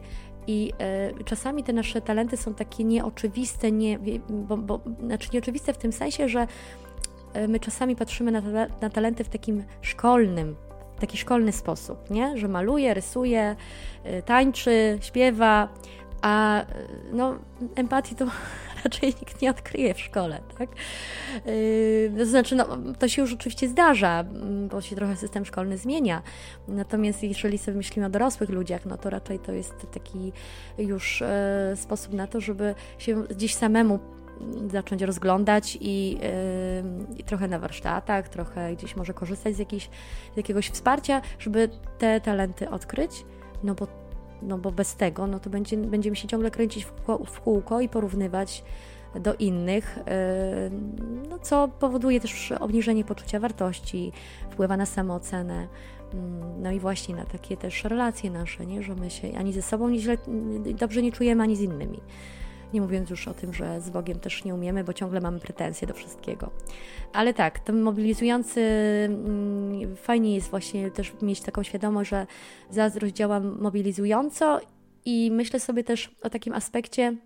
I 0.47 0.73
y, 1.21 1.25
czasami 1.25 1.63
te 1.63 1.73
nasze 1.73 2.01
talenty 2.01 2.37
są 2.37 2.55
takie 2.55 2.85
nieoczywiste, 2.85 3.73
nie, 3.73 3.99
bo, 4.29 4.57
bo, 4.57 4.81
znaczy 5.07 5.29
nieoczywiste 5.33 5.73
w 5.73 5.79
tym 5.79 5.93
sensie, 5.93 6.29
że 6.29 6.47
y, 7.37 7.49
my 7.49 7.61
czasami 7.61 7.97
patrzymy 7.97 8.33
na, 8.33 8.41
na 8.81 8.91
talenty 8.91 9.25
w 9.25 9.29
takim 9.29 9.65
szkolnym, 9.83 10.57
w 10.97 11.01
taki 11.01 11.19
szkolny 11.19 11.53
sposób, 11.53 12.11
nie? 12.11 12.39
że 12.39 12.49
maluje, 12.49 12.95
rysuje, 12.95 13.57
y, 14.07 14.23
tańczy, 14.23 14.99
śpiewa, 15.01 15.69
a 16.23 16.65
no, 17.13 17.35
empatii 17.77 18.15
to 18.15 18.27
raczej 18.85 19.09
nikt 19.21 19.43
nie 19.43 19.51
odkryje 19.51 19.95
w 19.95 20.01
szkole, 20.01 20.41
tak? 20.59 20.69
Yy, 21.47 22.13
to 22.19 22.27
znaczy, 22.27 22.57
no, 22.57 22.67
to 22.99 23.09
się 23.09 23.23
już 23.23 23.33
oczywiście 23.33 23.69
zdarza, 23.69 24.21
mm, 24.21 24.69
bo 24.69 24.81
się 24.81 24.97
trochę 24.97 25.17
system 25.17 25.45
szkolny 25.45 25.79
zmienia. 25.79 26.23
Natomiast 26.69 27.23
jeżeli 27.23 27.59
sobie 27.59 27.77
myślimy 27.77 28.07
o 28.07 28.11
dorosłych 28.11 28.51
ludziach, 28.51 28.87
no 28.87 28.99
to 28.99 29.11
raczej 29.11 29.39
to 29.39 29.53
jest 29.53 29.75
taki 29.93 30.33
już 30.79 31.23
e, 31.23 31.73
sposób 31.77 32.13
na 32.13 32.27
to, 32.27 32.41
żeby 32.41 32.75
się 32.99 33.23
gdzieś 33.23 33.55
samemu 33.55 33.99
zacząć 34.71 35.03
rozglądać 35.03 35.79
i, 35.81 36.11
yy, 36.11 37.17
i, 37.19 37.25
trochę 37.25 37.49
na 37.49 37.59
warsztatach, 37.59 38.29
trochę 38.29 38.77
gdzieś 38.77 38.97
może 38.97 39.15
korzystać 39.15 39.55
z, 39.55 39.59
z 40.35 40.37
jakiegoś 40.37 40.71
wsparcia, 40.71 41.23
żeby 41.39 41.69
te 41.99 42.21
talenty 42.21 42.71
odkryć, 42.71 43.25
no 43.63 43.75
bo 43.75 44.04
no 44.43 44.59
bo 44.59 44.73
bez 44.73 44.97
tego, 44.97 45.27
no 45.27 45.41
to 45.41 45.51
będzie, 45.51 45.77
będziemy 45.77 46.17
się 46.17 46.29
ciągle 46.29 46.51
kręcić 46.51 46.85
w 46.85 46.93
kółko, 46.93 47.25
w 47.25 47.41
kółko 47.41 47.81
i 47.81 47.89
porównywać 47.89 48.65
do 49.21 49.35
innych, 49.35 49.99
no 51.31 51.39
co 51.39 51.69
powoduje 51.69 52.21
też 52.21 52.53
obniżenie 52.53 53.05
poczucia 53.05 53.41
wartości, 53.41 54.13
wpływa 54.51 54.77
na 54.77 54.87
samoocenę, 54.87 55.69
mm, 56.15 56.63
no 56.63 56.73
i 56.73 56.81
właśnie 56.81 57.15
na 57.15 57.25
takie 57.25 57.57
też 57.57 57.85
relacje 57.85 58.31
nasze, 58.31 58.67
nie? 58.67 58.83
że 58.83 58.95
my 58.95 59.11
się 59.11 59.33
ani 59.39 59.53
ze 59.53 59.63
sobą 59.63 59.89
nie 59.89 59.99
źle, 59.99 60.19
dobrze 60.79 61.03
nie 61.03 61.13
czujemy, 61.13 61.43
ani 61.43 61.57
z 61.57 61.61
innymi. 61.61 62.01
Nie 62.75 62.81
mówiąc 62.81 63.11
już 63.11 63.29
o 63.29 63.35
tym, 63.35 63.55
że 63.55 63.81
z 63.81 63.91
Bogiem 63.91 64.21
też 64.21 64.45
nie 64.45 64.55
umiemy, 64.55 64.85
bo 64.85 64.93
ciągle 64.93 65.21
mamy 65.21 65.41
pretensje 65.41 65.89
do 65.89 65.95
wszystkiego. 65.95 66.51
Ale 67.13 67.35
tak, 67.35 67.59
ten 67.59 67.83
mobilizujący, 67.83 68.61
mm, 69.07 69.97
fajnie 69.97 70.35
jest 70.35 70.51
właśnie 70.51 70.91
też 70.91 71.13
mieć 71.23 71.41
taką 71.41 71.63
świadomość, 71.63 72.11
że 72.11 72.27
zazdrość 72.71 73.15
działa 73.15 73.41
mobilizująco 73.41 74.61
i 75.05 75.31
myślę 75.31 75.61
sobie 75.61 75.85
też 75.85 76.17
o 76.23 76.31
takim 76.31 76.53
aspekcie, 76.53 77.17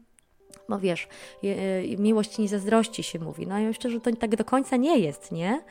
bo 0.69 0.79
wiesz, 0.79 1.09
miłość 1.99 2.39
nie 2.39 2.49
zazdrości 2.49 3.03
się 3.03 3.19
mówi. 3.19 3.47
No 3.47 3.59
ja 3.59 3.69
myślę, 3.69 3.91
że 3.91 4.01
to 4.01 4.17
tak 4.17 4.37
do 4.37 4.45
końca 4.45 4.77
nie 4.77 4.99
jest, 4.99 5.33
nie? 5.33 5.63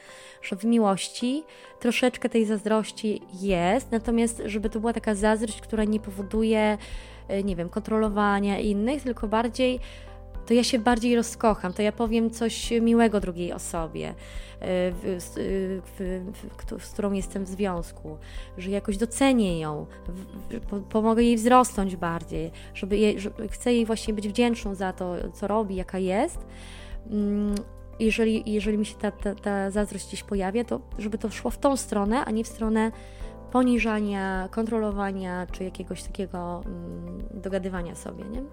Że 0.42 0.56
w 0.56 0.64
miłości 0.64 1.44
troszeczkę 1.80 2.30
tej 2.30 2.46
zazdrości 2.46 3.22
jest, 3.42 3.92
natomiast 3.92 4.42
żeby 4.46 4.70
to 4.70 4.80
była 4.80 4.94
taka 4.94 5.16
zazdrość, 5.16 5.62
która 5.62 5.84
nie 5.84 6.00
powoduje 6.00 6.78
nie 7.44 7.56
wiem, 7.56 7.70
kontrolowania 7.70 8.60
innych, 8.60 9.04
tylko 9.04 9.28
bardziej 9.28 9.80
to 10.48 10.54
ja 10.54 10.64
się 10.64 10.80
bardziej 10.80 11.16
rozkocham, 11.16 11.74
to 11.74 11.82
ja 11.82 11.92
powiem 11.92 12.30
coś 12.30 12.72
miłego 12.82 13.20
drugiej 13.20 13.54
osobie, 13.54 14.10
e, 14.10 15.20
z, 15.20 15.38
e, 15.38 16.80
z 16.80 16.92
którą 16.92 17.12
jestem 17.12 17.46
w 17.46 17.48
związku, 17.48 18.18
że 18.58 18.70
jakoś 18.70 18.98
docenię 18.98 19.60
ją, 19.60 19.86
pomogę 20.90 21.24
jej 21.24 21.36
wzrosnąć 21.36 21.96
bardziej, 21.96 22.52
żeby, 22.74 22.98
jej, 22.98 23.20
żeby 23.20 23.48
chcę 23.48 23.74
jej 23.74 23.86
właśnie 23.86 24.14
być 24.14 24.28
wdzięczną 24.28 24.76
za 24.76 24.94
to, 24.94 25.16
co 25.34 25.48
robi, 25.48 25.76
jaka 25.76 25.98
jest. 25.98 26.40
Mm, 27.10 27.56
jeżeli, 28.00 28.54
jeżeli 28.54 28.78
mi 28.78 28.86
się 28.86 28.96
ta, 28.96 29.12
ta, 29.12 29.36
ta 29.36 29.72
zazdrość 29.72 30.08
gdzieś 30.08 30.24
pojawia, 30.24 30.64
to 30.64 30.82
żeby 31.00 31.18
to 31.18 31.30
szło 31.30 31.52
w 31.52 31.58
tą 31.58 31.78
stronę, 31.78 32.26
a 32.26 32.32
nie 32.32 32.44
w 32.44 32.48
stronę 32.48 32.92
poniżania, 33.52 34.48
kontrolowania 34.52 35.48
czy 35.52 35.64
jakiegoś 35.64 36.04
takiego 36.04 36.62
mm, 36.66 37.42
dogadywania 37.44 37.96
sobie, 37.96 38.24
nie? 38.24 38.44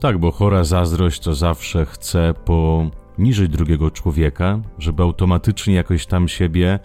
Tak, 0.00 0.18
bo 0.18 0.30
chora 0.30 0.64
zazdrość 0.64 1.20
to 1.20 1.34
zawsze 1.34 1.86
chce 1.86 2.34
poniżyć 2.44 3.48
drugiego 3.48 3.90
człowieka, 3.90 4.60
żeby 4.78 5.02
automatycznie 5.02 5.74
jakoś 5.74 6.06
tam 6.06 6.28
siebie 6.28 6.78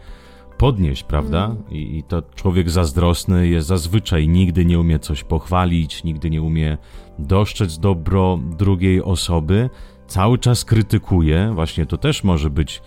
podnieść, 0.57 1.03
prawda? 1.03 1.45
Mm. 1.45 1.69
I, 1.69 1.97
I 1.97 2.03
to 2.03 2.21
człowiek 2.21 2.69
zazdrosny 2.69 3.47
jest 3.47 3.67
zazwyczaj 3.67 4.27
nigdy 4.27 4.65
nie 4.65 4.79
umie 4.79 4.99
coś 4.99 5.23
pochwalić, 5.23 6.03
nigdy 6.03 6.29
nie 6.29 6.41
umie 6.41 6.77
dostrzec 7.19 7.79
dobro 7.79 8.39
drugiej 8.57 9.03
osoby, 9.03 9.69
cały 10.07 10.37
czas 10.37 10.65
krytykuje. 10.65 11.51
Właśnie 11.53 11.85
to 11.85 11.97
też 11.97 12.23
może 12.23 12.49
być 12.49 12.81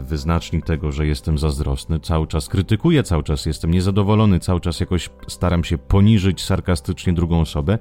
wyznacznik 0.00 0.66
tego, 0.66 0.92
że 0.92 1.06
jestem 1.06 1.38
zazdrosny, 1.38 2.00
cały 2.00 2.26
czas 2.26 2.48
krytykuję, 2.48 3.02
cały 3.02 3.22
czas 3.22 3.46
jestem 3.46 3.70
niezadowolony, 3.70 4.40
cały 4.40 4.60
czas 4.60 4.80
jakoś 4.80 5.10
staram 5.28 5.64
się 5.64 5.78
poniżyć 5.78 6.42
sarkastycznie 6.42 7.12
drugą 7.12 7.40
osobę. 7.40 7.78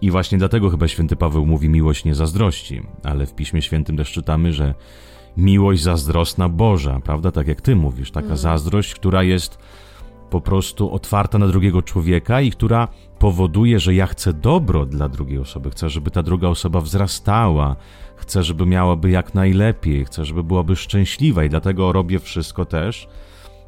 I 0.00 0.10
właśnie 0.10 0.38
dlatego 0.38 0.70
chyba 0.70 0.88
święty 0.88 1.16
Paweł 1.16 1.46
mówi 1.46 1.68
miłość 1.68 2.04
nie 2.04 2.14
zazdrości, 2.14 2.82
ale 3.04 3.26
w 3.26 3.34
Piśmie 3.34 3.62
Świętym 3.62 3.96
też 3.96 4.12
czytamy, 4.12 4.52
że 4.52 4.74
miłość 5.36 5.82
zazdrosna 5.82 6.48
Boża, 6.48 7.00
prawda? 7.00 7.30
Tak 7.30 7.48
jak 7.48 7.60
ty 7.60 7.76
mówisz, 7.76 8.10
taka 8.10 8.26
mm. 8.26 8.38
zazdrość, 8.38 8.94
która 8.94 9.22
jest 9.22 9.58
po 10.30 10.40
prostu 10.40 10.92
otwarta 10.92 11.38
na 11.38 11.46
drugiego 11.46 11.82
człowieka 11.82 12.40
i 12.40 12.50
która 12.50 12.88
powoduje, 13.18 13.80
że 13.80 13.94
ja 13.94 14.06
chcę 14.06 14.32
dobro 14.32 14.86
dla 14.86 15.08
drugiej 15.08 15.38
osoby, 15.38 15.70
chcę, 15.70 15.90
żeby 15.90 16.10
ta 16.10 16.22
druga 16.22 16.48
osoba 16.48 16.80
wzrastała, 16.80 17.76
chcę, 18.16 18.42
żeby 18.42 18.66
miałaby 18.66 19.10
jak 19.10 19.34
najlepiej, 19.34 20.04
chcę, 20.04 20.24
żeby 20.24 20.44
byłaby 20.44 20.76
szczęśliwa 20.76 21.44
i 21.44 21.48
dlatego 21.48 21.92
robię 21.92 22.18
wszystko 22.18 22.64
też, 22.64 23.08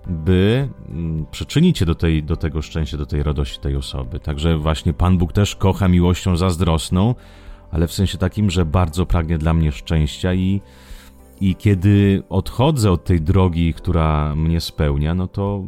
by 0.07 0.69
mm, 0.89 1.27
przyczynić 1.31 1.79
się 1.79 1.87
do, 1.87 1.95
tej, 1.95 2.23
do 2.23 2.37
tego 2.37 2.63
szczęścia, 2.63 2.97
do 2.97 3.07
tej 3.07 3.23
radości 3.23 3.61
tej 3.61 3.77
osoby. 3.77 4.21
Także 4.21 4.59
właśnie 4.59 4.93
Pan 4.93 5.19
Bóg 5.19 5.33
też 5.33 5.57
kocha 5.57 5.89
miłością 5.89 6.37
zazdrosną, 6.37 7.15
ale 7.71 7.89
w 7.89 7.93
sensie 7.93 8.19
takim, 8.19 8.51
że 8.51 8.65
bardzo 8.65 9.07
pragnie 9.07 9.39
dla 9.39 9.55
mnie 9.55 9.73
szczęścia 9.73 10.35
i, 10.35 10.61
i 11.41 11.57
kiedy 11.57 12.23
odchodzę 12.29 12.93
od 12.93 13.05
tej 13.05 13.21
drogi, 13.21 13.75
która 13.75 14.35
mnie 14.37 14.61
spełnia, 14.61 15.15
no 15.15 15.27
to 15.27 15.65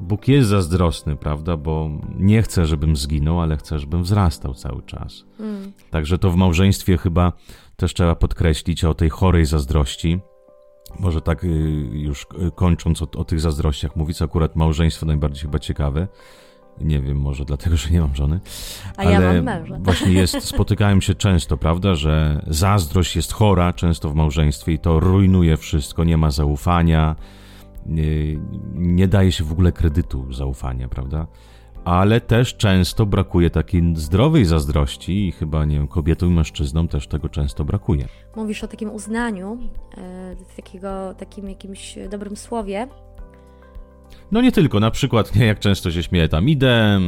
Bóg 0.00 0.28
jest 0.28 0.48
zazdrosny, 0.48 1.16
prawda? 1.16 1.56
Bo 1.56 1.90
nie 2.18 2.42
chce, 2.42 2.66
żebym 2.66 2.96
zginął, 2.96 3.40
ale 3.40 3.56
chce, 3.56 3.78
żebym 3.78 4.02
wzrastał 4.02 4.54
cały 4.54 4.82
czas. 4.82 5.24
Mm. 5.40 5.72
Także 5.90 6.18
to 6.18 6.30
w 6.30 6.36
małżeństwie 6.36 6.98
chyba 6.98 7.32
też 7.78 7.94
trzeba 7.94 8.14
podkreślić 8.14 8.84
o 8.84 8.94
tej 8.94 9.10
chorej 9.10 9.46
zazdrości. 9.46 10.20
Może 10.98 11.20
tak 11.20 11.44
y, 11.44 11.48
już 11.92 12.26
kończąc 12.54 13.02
o, 13.02 13.06
o 13.16 13.24
tych 13.24 13.40
zazdrościach 13.40 13.96
mówić, 13.96 14.22
akurat 14.22 14.56
małżeństwo 14.56 15.06
najbardziej 15.06 15.42
chyba 15.42 15.58
ciekawe. 15.58 16.08
Nie 16.80 17.00
wiem, 17.00 17.20
może 17.20 17.44
dlatego, 17.44 17.76
że 17.76 17.90
nie 17.90 18.00
mam 18.00 18.14
żony. 18.14 18.40
A 18.96 19.00
ale 19.00 19.12
ja 19.12 19.20
mam 19.20 19.42
męża. 19.42 19.78
Właśnie 19.84 20.12
jest, 20.12 20.44
spotykałem 20.44 21.00
się 21.00 21.14
często, 21.14 21.56
prawda, 21.56 21.94
że 21.94 22.42
zazdrość 22.46 23.16
jest 23.16 23.32
chora 23.32 23.72
często 23.72 24.10
w 24.10 24.14
małżeństwie 24.14 24.72
i 24.72 24.78
to 24.78 25.00
rujnuje 25.00 25.56
wszystko, 25.56 26.04
nie 26.04 26.16
ma 26.16 26.30
zaufania, 26.30 27.16
nie, 27.86 28.36
nie 28.74 29.08
daje 29.08 29.32
się 29.32 29.44
w 29.44 29.52
ogóle 29.52 29.72
kredytu 29.72 30.32
zaufania, 30.32 30.88
prawda? 30.88 31.26
Ale 31.84 32.20
też 32.20 32.56
często 32.56 33.06
brakuje 33.06 33.50
takiej 33.50 33.82
zdrowej 33.96 34.44
zazdrości 34.44 35.28
i 35.28 35.32
chyba, 35.32 35.64
nie 35.64 35.76
wiem, 35.76 35.88
kobietom 35.88 36.28
i 36.28 36.32
mężczyznom 36.32 36.88
też 36.88 37.06
tego 37.06 37.28
często 37.28 37.64
brakuje. 37.64 38.08
Mówisz 38.36 38.64
o 38.64 38.68
takim 38.68 38.90
uznaniu, 38.90 39.58
e, 39.96 40.36
takiego, 40.56 41.14
takim 41.14 41.48
jakimś 41.48 41.98
dobrym 42.10 42.36
słowie. 42.36 42.88
No 44.32 44.40
nie 44.40 44.52
tylko, 44.52 44.80
na 44.80 44.90
przykład, 44.90 45.36
nie, 45.36 45.46
jak 45.46 45.58
często 45.58 45.90
się 45.90 46.02
śmieję, 46.02 46.28
tam 46.28 46.48
idę, 46.48 47.00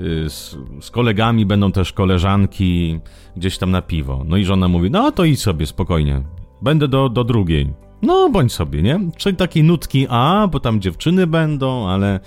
y, 0.00 0.30
z, 0.30 0.56
z, 0.80 0.90
kolegami 0.90 1.46
będą 1.46 1.72
też 1.72 1.92
koleżanki 1.92 3.00
gdzieś 3.36 3.58
tam 3.58 3.70
na 3.70 3.82
piwo. 3.82 4.22
No 4.26 4.36
i 4.36 4.44
żona 4.44 4.68
mówi, 4.68 4.90
no 4.90 5.12
to 5.12 5.24
idź 5.24 5.40
sobie 5.40 5.66
spokojnie, 5.66 6.22
będę 6.62 6.88
do, 6.88 7.08
do 7.08 7.24
drugiej. 7.24 7.72
No, 8.02 8.30
bądź 8.30 8.52
sobie, 8.52 8.82
nie? 8.82 9.00
Czyli 9.16 9.36
takiej 9.36 9.64
nutki 9.64 10.06
A, 10.10 10.48
bo 10.52 10.60
tam 10.60 10.80
dziewczyny 10.80 11.26
będą, 11.26 11.88
ale 11.88 12.20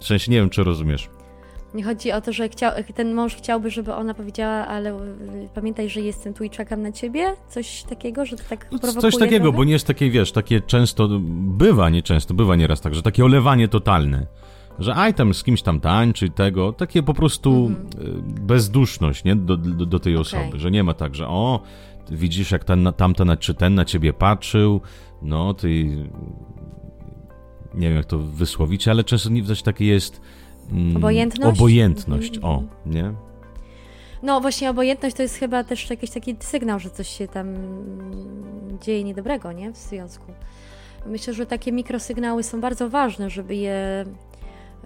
w 0.00 0.06
sensie 0.06 0.32
nie 0.32 0.36
wiem, 0.36 0.50
czy 0.50 0.64
rozumiesz. 0.64 1.08
Nie 1.74 1.84
chodzi 1.84 2.12
o 2.12 2.20
to, 2.20 2.32
że 2.32 2.48
chciał, 2.48 2.72
ten 2.94 3.14
mąż 3.14 3.34
chciałby, 3.34 3.70
żeby 3.70 3.94
ona 3.94 4.14
powiedziała, 4.14 4.66
ale 4.66 5.00
pamiętaj, 5.54 5.88
że 5.88 6.00
jestem 6.00 6.34
tu 6.34 6.44
i 6.44 6.50
czekam 6.50 6.82
na 6.82 6.92
ciebie? 6.92 7.34
Coś 7.48 7.82
takiego, 7.82 8.26
że 8.26 8.36
to 8.36 8.42
tak 8.48 8.68
prowokuje 8.68 9.00
Coś 9.02 9.16
takiego, 9.18 9.44
trochę? 9.44 9.56
bo 9.56 9.64
nie 9.64 9.72
jest 9.72 9.86
takie, 9.86 10.10
wiesz, 10.10 10.32
takie 10.32 10.60
często, 10.60 11.08
bywa, 11.30 11.90
nie 11.90 12.02
często, 12.02 12.34
bywa 12.34 12.56
nieraz 12.56 12.80
tak, 12.80 12.94
że 12.94 13.02
takie 13.02 13.24
olewanie 13.24 13.68
totalne. 13.68 14.26
Że 14.78 14.94
aj 14.94 15.14
tam 15.14 15.34
z 15.34 15.44
kimś 15.44 15.62
tam 15.62 15.80
tańczy 15.80 16.28
tego, 16.30 16.72
takie 16.72 17.02
po 17.02 17.14
prostu 17.14 17.66
mhm. 17.66 18.22
bezduszność, 18.46 19.24
nie, 19.24 19.36
do, 19.36 19.56
do, 19.56 19.86
do 19.86 19.98
tej 19.98 20.16
okay. 20.16 20.20
osoby, 20.20 20.58
że 20.58 20.70
nie 20.70 20.84
ma 20.84 20.94
tak, 20.94 21.14
że 21.14 21.28
o, 21.28 21.60
widzisz 22.10 22.50
jak 22.50 22.64
ten, 22.64 22.92
tamten 22.96 23.36
czy 23.38 23.54
ten 23.54 23.74
na 23.74 23.84
ciebie 23.84 24.12
patrzył, 24.12 24.80
no 25.22 25.54
ty 25.54 25.84
nie 27.74 27.88
wiem 27.88 27.96
jak 27.96 28.06
to 28.06 28.18
wysłowić, 28.18 28.88
ale 28.88 29.04
często 29.04 29.30
coś 29.46 29.62
takie 29.62 29.84
jest 29.84 30.20
mm, 30.72 30.96
obojętność, 30.96 31.58
obojętność 31.58 32.38
o, 32.42 32.54
mhm. 32.54 32.68
nie? 32.86 33.12
No 34.22 34.40
właśnie 34.40 34.70
obojętność 34.70 35.16
to 35.16 35.22
jest 35.22 35.34
chyba 35.34 35.64
też 35.64 35.90
jakiś 35.90 36.10
taki 36.10 36.36
sygnał, 36.40 36.78
że 36.78 36.90
coś 36.90 37.08
się 37.08 37.28
tam 37.28 37.54
dzieje 38.82 39.04
niedobrego, 39.04 39.52
nie? 39.52 39.72
W 39.72 39.76
związku. 39.76 40.32
Myślę, 41.06 41.34
że 41.34 41.46
takie 41.46 41.72
mikrosygnały 41.72 42.42
są 42.42 42.60
bardzo 42.60 42.88
ważne, 42.88 43.30
żeby 43.30 43.54
je 43.54 44.04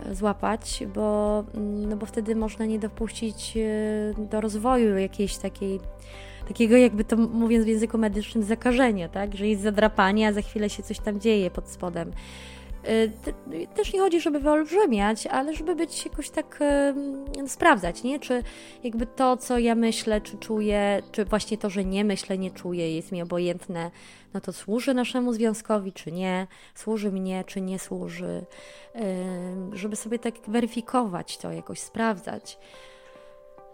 e, 0.06 0.14
złapać, 0.14 0.84
bo, 0.94 1.44
mm, 1.54 1.88
no 1.88 1.96
bo 1.96 2.06
wtedy 2.06 2.36
można 2.36 2.66
nie 2.66 2.78
dopuścić 2.78 3.56
e, 3.56 4.22
do 4.30 4.40
rozwoju 4.40 4.98
jakiejś 4.98 5.36
takiej 5.36 5.80
takiego 6.48 6.76
jakby 6.76 7.04
to 7.04 7.16
mówiąc 7.16 7.64
w 7.64 7.68
języku 7.68 7.98
medycznym 7.98 8.44
zakażenia, 8.44 9.08
tak? 9.08 9.36
Że 9.36 9.48
jest 9.48 9.62
zadrapanie, 9.62 10.28
a 10.28 10.32
za 10.32 10.42
chwilę 10.42 10.70
się 10.70 10.82
coś 10.82 11.00
tam 11.00 11.20
dzieje 11.20 11.50
pod 11.50 11.68
spodem. 11.68 12.12
Y, 12.88 13.66
też 13.74 13.92
nie 13.92 14.00
chodzi, 14.00 14.20
żeby 14.20 14.40
wyolbrzymiać, 14.40 15.26
ale 15.26 15.54
żeby 15.54 15.76
być 15.76 16.04
jakoś 16.04 16.30
tak 16.30 16.60
sprawdzać, 17.46 18.02
nie? 18.02 18.20
Czy 18.20 18.42
jakby 18.84 19.06
to, 19.06 19.36
co 19.36 19.58
ja 19.58 19.74
myślę, 19.74 20.20
czy 20.20 20.38
czuję, 20.38 21.02
czy 21.12 21.24
właśnie 21.24 21.58
to, 21.58 21.70
że 21.70 21.84
nie 21.84 22.04
myślę, 22.04 22.38
nie 22.38 22.50
czuję, 22.50 22.96
jest 22.96 23.12
mi 23.12 23.22
obojętne, 23.22 23.90
no 24.34 24.40
to 24.40 24.52
służy 24.52 24.94
naszemu 24.94 25.32
związkowi, 25.32 25.92
czy 25.92 26.12
nie, 26.12 26.46
służy 26.74 27.12
mnie, 27.12 27.44
czy 27.46 27.60
nie 27.60 27.78
służy, 27.78 28.44
żeby 29.72 29.96
sobie 29.96 30.18
tak 30.18 30.34
weryfikować 30.48 31.38
to, 31.38 31.52
jakoś 31.52 31.80
sprawdzać. 31.80 32.58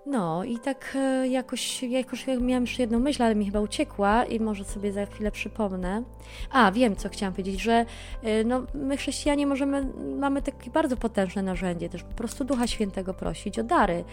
No 0.07 0.45
i 0.45 0.59
tak 0.59 0.97
e, 0.97 1.29
jakoś, 1.29 1.83
jakoś 1.83 2.27
miałam 2.27 2.63
jeszcze 2.63 2.83
jedną 2.83 2.99
myśl, 2.99 3.23
ale 3.23 3.35
mi 3.35 3.45
chyba 3.45 3.61
uciekła 3.61 4.25
i 4.25 4.41
może 4.41 4.65
sobie 4.65 4.93
za 4.93 5.07
chwilę 5.07 5.31
przypomnę. 5.31 6.03
A, 6.51 6.73
wiem, 6.73 6.97
co 6.97 7.09
chciałam 7.09 7.33
powiedzieć, 7.33 7.61
że 7.61 7.87
e, 8.23 8.45
no, 8.45 8.63
my 8.75 8.97
chrześcijanie 8.97 9.47
możemy, 9.47 9.93
mamy 10.19 10.43
takie 10.43 10.71
bardzo 10.71 10.97
potężne 10.97 11.43
narzędzie 11.43 11.89
też 11.89 12.03
po 12.03 12.15
prostu 12.15 12.45
Ducha 12.45 12.67
Świętego 12.67 13.15
prosić 13.15 13.59
o 13.59 13.63
dary. 13.63 14.05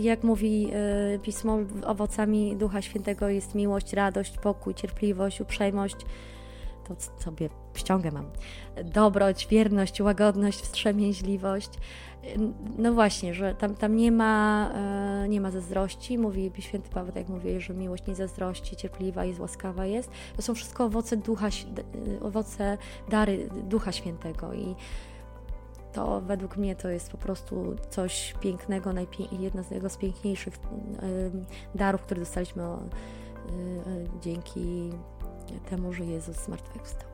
Jak 0.00 0.24
mówi 0.24 0.68
e, 0.72 1.18
Pismo, 1.18 1.58
owocami 1.86 2.56
Ducha 2.56 2.82
Świętego 2.82 3.28
jest 3.28 3.54
miłość, 3.54 3.92
radość, 3.92 4.38
pokój, 4.38 4.74
cierpliwość, 4.74 5.40
uprzejmość, 5.40 5.96
to 6.88 6.94
sobie 7.24 7.61
ściągę 7.74 8.10
mam. 8.10 8.26
Dobroć, 8.84 9.46
wierność, 9.46 10.00
łagodność, 10.00 10.60
wstrzemięźliwość. 10.60 11.70
No 12.78 12.92
właśnie, 12.92 13.34
że 13.34 13.54
tam, 13.54 13.74
tam 13.74 13.96
nie, 13.96 14.12
ma, 14.12 14.70
e, 14.74 15.28
nie 15.28 15.40
ma 15.40 15.50
zazdrości. 15.50 16.18
Mówi 16.18 16.52
święty 16.58 16.90
Paweł, 16.90 17.06
tak 17.06 17.16
jak 17.16 17.28
mówię, 17.28 17.60
że 17.60 17.74
miłość 17.74 18.06
nie 18.06 18.14
zazdrości, 18.14 18.76
cierpliwa 18.76 19.24
jest, 19.24 19.40
łaskawa 19.40 19.86
jest. 19.86 20.10
To 20.36 20.42
są 20.42 20.54
wszystko 20.54 20.84
owoce 20.84 21.16
ducha, 21.16 21.48
owoce, 22.20 22.78
dary 23.08 23.48
Ducha 23.68 23.92
Świętego 23.92 24.54
i 24.54 24.74
to 25.92 26.20
według 26.20 26.56
mnie 26.56 26.76
to 26.76 26.88
jest 26.88 27.10
po 27.10 27.18
prostu 27.18 27.76
coś 27.90 28.34
pięknego, 28.40 28.92
z 29.62 29.70
jego 29.70 29.88
z 29.88 29.96
piękniejszych 29.96 30.58
darów, 31.74 32.02
które 32.02 32.20
dostaliśmy 32.20 32.62
e, 32.62 32.78
dzięki 34.20 34.90
temu, 35.70 35.92
że 35.92 36.04
Jezus 36.04 36.36
zmartwychwstał. 36.36 37.11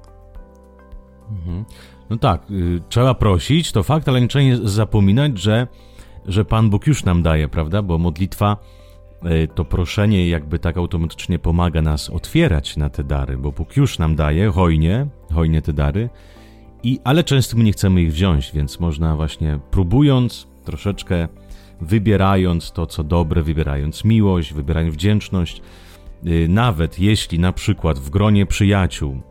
Mhm. 1.30 1.64
No 2.10 2.16
tak, 2.16 2.50
y, 2.50 2.80
trzeba 2.88 3.14
prosić, 3.14 3.72
to 3.72 3.82
fakt, 3.82 4.08
ale 4.08 4.20
nie 4.20 4.28
trzeba 4.28 4.44
zapominać, 4.62 5.38
że, 5.38 5.66
że 6.26 6.44
Pan 6.44 6.70
Bóg 6.70 6.86
już 6.86 7.04
nam 7.04 7.22
daje, 7.22 7.48
prawda? 7.48 7.82
Bo 7.82 7.98
modlitwa, 7.98 8.56
y, 9.24 9.48
to 9.54 9.64
proszenie 9.64 10.28
jakby 10.28 10.58
tak 10.58 10.76
automatycznie 10.76 11.38
pomaga 11.38 11.82
nas 11.82 12.10
otwierać 12.10 12.76
na 12.76 12.90
te 12.90 13.04
dary, 13.04 13.38
bo 13.38 13.52
Bóg 13.52 13.76
już 13.76 13.98
nam 13.98 14.16
daje 14.16 14.50
hojnie, 14.50 15.06
hojnie 15.34 15.62
te 15.62 15.72
dary, 15.72 16.08
i, 16.82 17.00
ale 17.04 17.24
często 17.24 17.56
my 17.56 17.64
nie 17.64 17.72
chcemy 17.72 18.02
ich 18.02 18.12
wziąć, 18.12 18.52
więc 18.54 18.80
można 18.80 19.16
właśnie 19.16 19.58
próbując, 19.70 20.46
troszeczkę 20.64 21.28
wybierając 21.80 22.72
to, 22.72 22.86
co 22.86 23.04
dobre, 23.04 23.42
wybierając 23.42 24.04
miłość, 24.04 24.52
wybierając 24.52 24.94
wdzięczność, 24.94 25.62
y, 26.26 26.46
nawet 26.48 26.98
jeśli 26.98 27.38
na 27.38 27.52
przykład 27.52 27.98
w 27.98 28.10
gronie 28.10 28.46
przyjaciół 28.46 29.22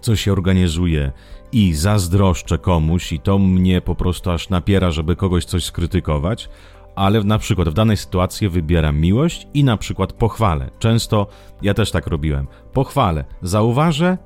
co 0.00 0.16
się 0.16 0.32
organizuje 0.32 1.12
i 1.52 1.74
zazdroszczę 1.74 2.58
komuś 2.58 3.12
i 3.12 3.20
to 3.20 3.38
mnie 3.38 3.80
po 3.80 3.94
prostu 3.94 4.30
aż 4.30 4.48
napiera, 4.48 4.90
żeby 4.90 5.16
kogoś 5.16 5.44
coś 5.44 5.64
skrytykować, 5.64 6.48
ale 6.96 7.24
na 7.24 7.38
przykład 7.38 7.68
w 7.68 7.74
danej 7.74 7.96
sytuacji 7.96 8.48
wybieram 8.48 9.00
miłość 9.00 9.46
i 9.54 9.64
na 9.64 9.76
przykład 9.76 10.12
pochwalę. 10.12 10.70
Często 10.78 11.26
ja 11.62 11.74
też 11.74 11.90
tak 11.90 12.06
robiłem. 12.06 12.46
Pochwalę, 12.72 13.24
zauważę 13.42 14.18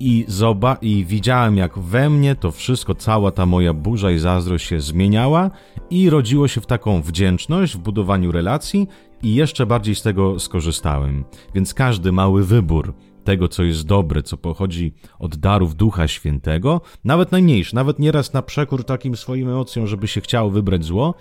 i, 0.00 0.24
zoba- 0.28 0.76
i 0.82 1.04
widziałem, 1.04 1.56
jak 1.56 1.78
we 1.78 2.10
mnie 2.10 2.34
to 2.34 2.50
wszystko, 2.50 2.94
cała 2.94 3.30
ta 3.30 3.46
moja 3.46 3.72
burza 3.72 4.10
i 4.10 4.18
zazdrość 4.18 4.66
się 4.66 4.80
zmieniała 4.80 5.50
i 5.90 6.10
rodziło 6.10 6.48
się 6.48 6.60
w 6.60 6.66
taką 6.66 7.02
wdzięczność 7.02 7.76
w 7.76 7.78
budowaniu 7.78 8.32
relacji 8.32 8.88
i 9.22 9.34
jeszcze 9.34 9.66
bardziej 9.66 9.94
z 9.94 10.02
tego 10.02 10.40
skorzystałem. 10.40 11.24
Więc 11.54 11.74
każdy 11.74 12.12
mały 12.12 12.44
wybór 12.44 12.94
tego, 13.24 13.48
co 13.48 13.62
jest 13.62 13.86
dobre, 13.86 14.22
co 14.22 14.36
pochodzi 14.36 14.94
od 15.18 15.36
darów 15.36 15.74
Ducha 15.74 16.08
Świętego, 16.08 16.80
nawet 17.04 17.32
najmniejszy, 17.32 17.74
nawet 17.74 17.98
nieraz 17.98 18.32
na 18.32 18.42
przekór 18.42 18.84
takim 18.84 19.16
swoim 19.16 19.48
emocjom, 19.48 19.86
żeby 19.86 20.08
się 20.08 20.20
chciało 20.20 20.50
wybrać 20.50 20.84
zło, 20.84 21.14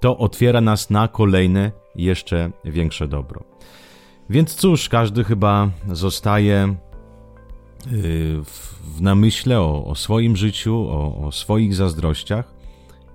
to 0.00 0.18
otwiera 0.18 0.60
nas 0.60 0.90
na 0.90 1.08
kolejne, 1.08 1.72
jeszcze 1.94 2.50
większe 2.64 3.08
dobro. 3.08 3.44
Więc 4.30 4.54
cóż, 4.54 4.88
każdy 4.88 5.24
chyba 5.24 5.70
zostaje 5.92 6.76
y, 7.86 8.42
w 8.96 9.00
namyśle 9.00 9.60
o, 9.60 9.84
o 9.86 9.94
swoim 9.94 10.36
życiu, 10.36 10.76
o, 10.76 11.26
o 11.26 11.32
swoich 11.32 11.74
zazdrościach 11.74 12.54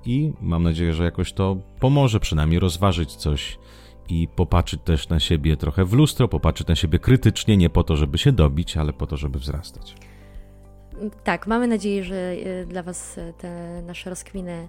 i 0.06 0.34
mam 0.41 0.63
nadzieję, 0.63 0.94
że 0.94 1.04
jakoś 1.04 1.34
to 1.34 1.58
pomoże 1.80 2.20
przynajmniej 2.20 2.60
rozważyć 2.60 3.15
coś 3.15 3.60
i 4.10 4.28
popatrzeć 4.36 4.82
też 4.82 5.10
na 5.10 5.20
siebie 5.20 5.58
trochę 5.58 5.86
w 5.86 5.94
lustro, 5.94 6.28
popatrzeć 6.28 6.68
na 6.68 6.76
siebie 6.76 7.00
krytycznie, 7.00 7.58
nie 7.58 7.70
po 7.70 7.84
to, 7.84 7.96
żeby 7.96 8.18
się 8.18 8.32
dobić, 8.32 8.78
ale 8.78 8.94
po 8.94 9.08
to, 9.08 9.18
żeby 9.18 9.40
wzrastać. 9.40 9.96
Tak, 11.24 11.48
mamy 11.48 11.68
nadzieję, 11.68 12.04
że 12.04 12.16
e, 12.16 12.66
dla 12.66 12.84
Was 12.84 13.18
e, 13.18 13.34
te 13.34 13.82
nasze 13.82 14.10
rozkminy 14.10 14.68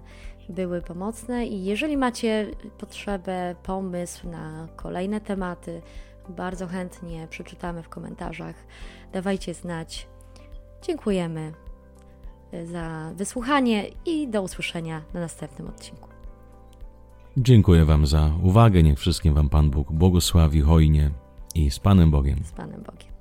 były 0.49 0.81
pomocne 0.81 1.45
i 1.45 1.63
jeżeli 1.63 1.97
macie 1.97 2.47
potrzebę, 2.77 3.55
pomysł 3.63 4.29
na 4.29 4.67
kolejne 4.75 5.21
tematy, 5.21 5.81
bardzo 6.29 6.67
chętnie 6.67 7.27
przeczytamy 7.29 7.83
w 7.83 7.89
komentarzach. 7.89 8.55
Dawajcie 9.13 9.53
znać. 9.53 10.07
Dziękujemy 10.81 11.53
e, 12.51 12.65
za 12.65 13.11
wysłuchanie 13.15 13.85
i 14.05 14.27
do 14.27 14.41
usłyszenia 14.41 15.01
na 15.13 15.19
następnym 15.19 15.67
odcinku. 15.67 16.12
Dziękuję 17.37 17.85
Wam 17.85 18.05
za 18.07 18.31
uwagę. 18.43 18.83
Niech 18.83 18.99
wszystkim 18.99 19.33
Wam 19.33 19.49
Pan 19.49 19.69
Bóg 19.69 19.91
błogosławi 19.91 20.61
hojnie 20.61 21.11
i 21.55 21.71
z 21.71 21.79
Panem 21.79 22.11
Bogiem. 22.11 22.43
Z 22.43 22.51
Panem 22.51 22.83
Bogiem. 22.83 23.12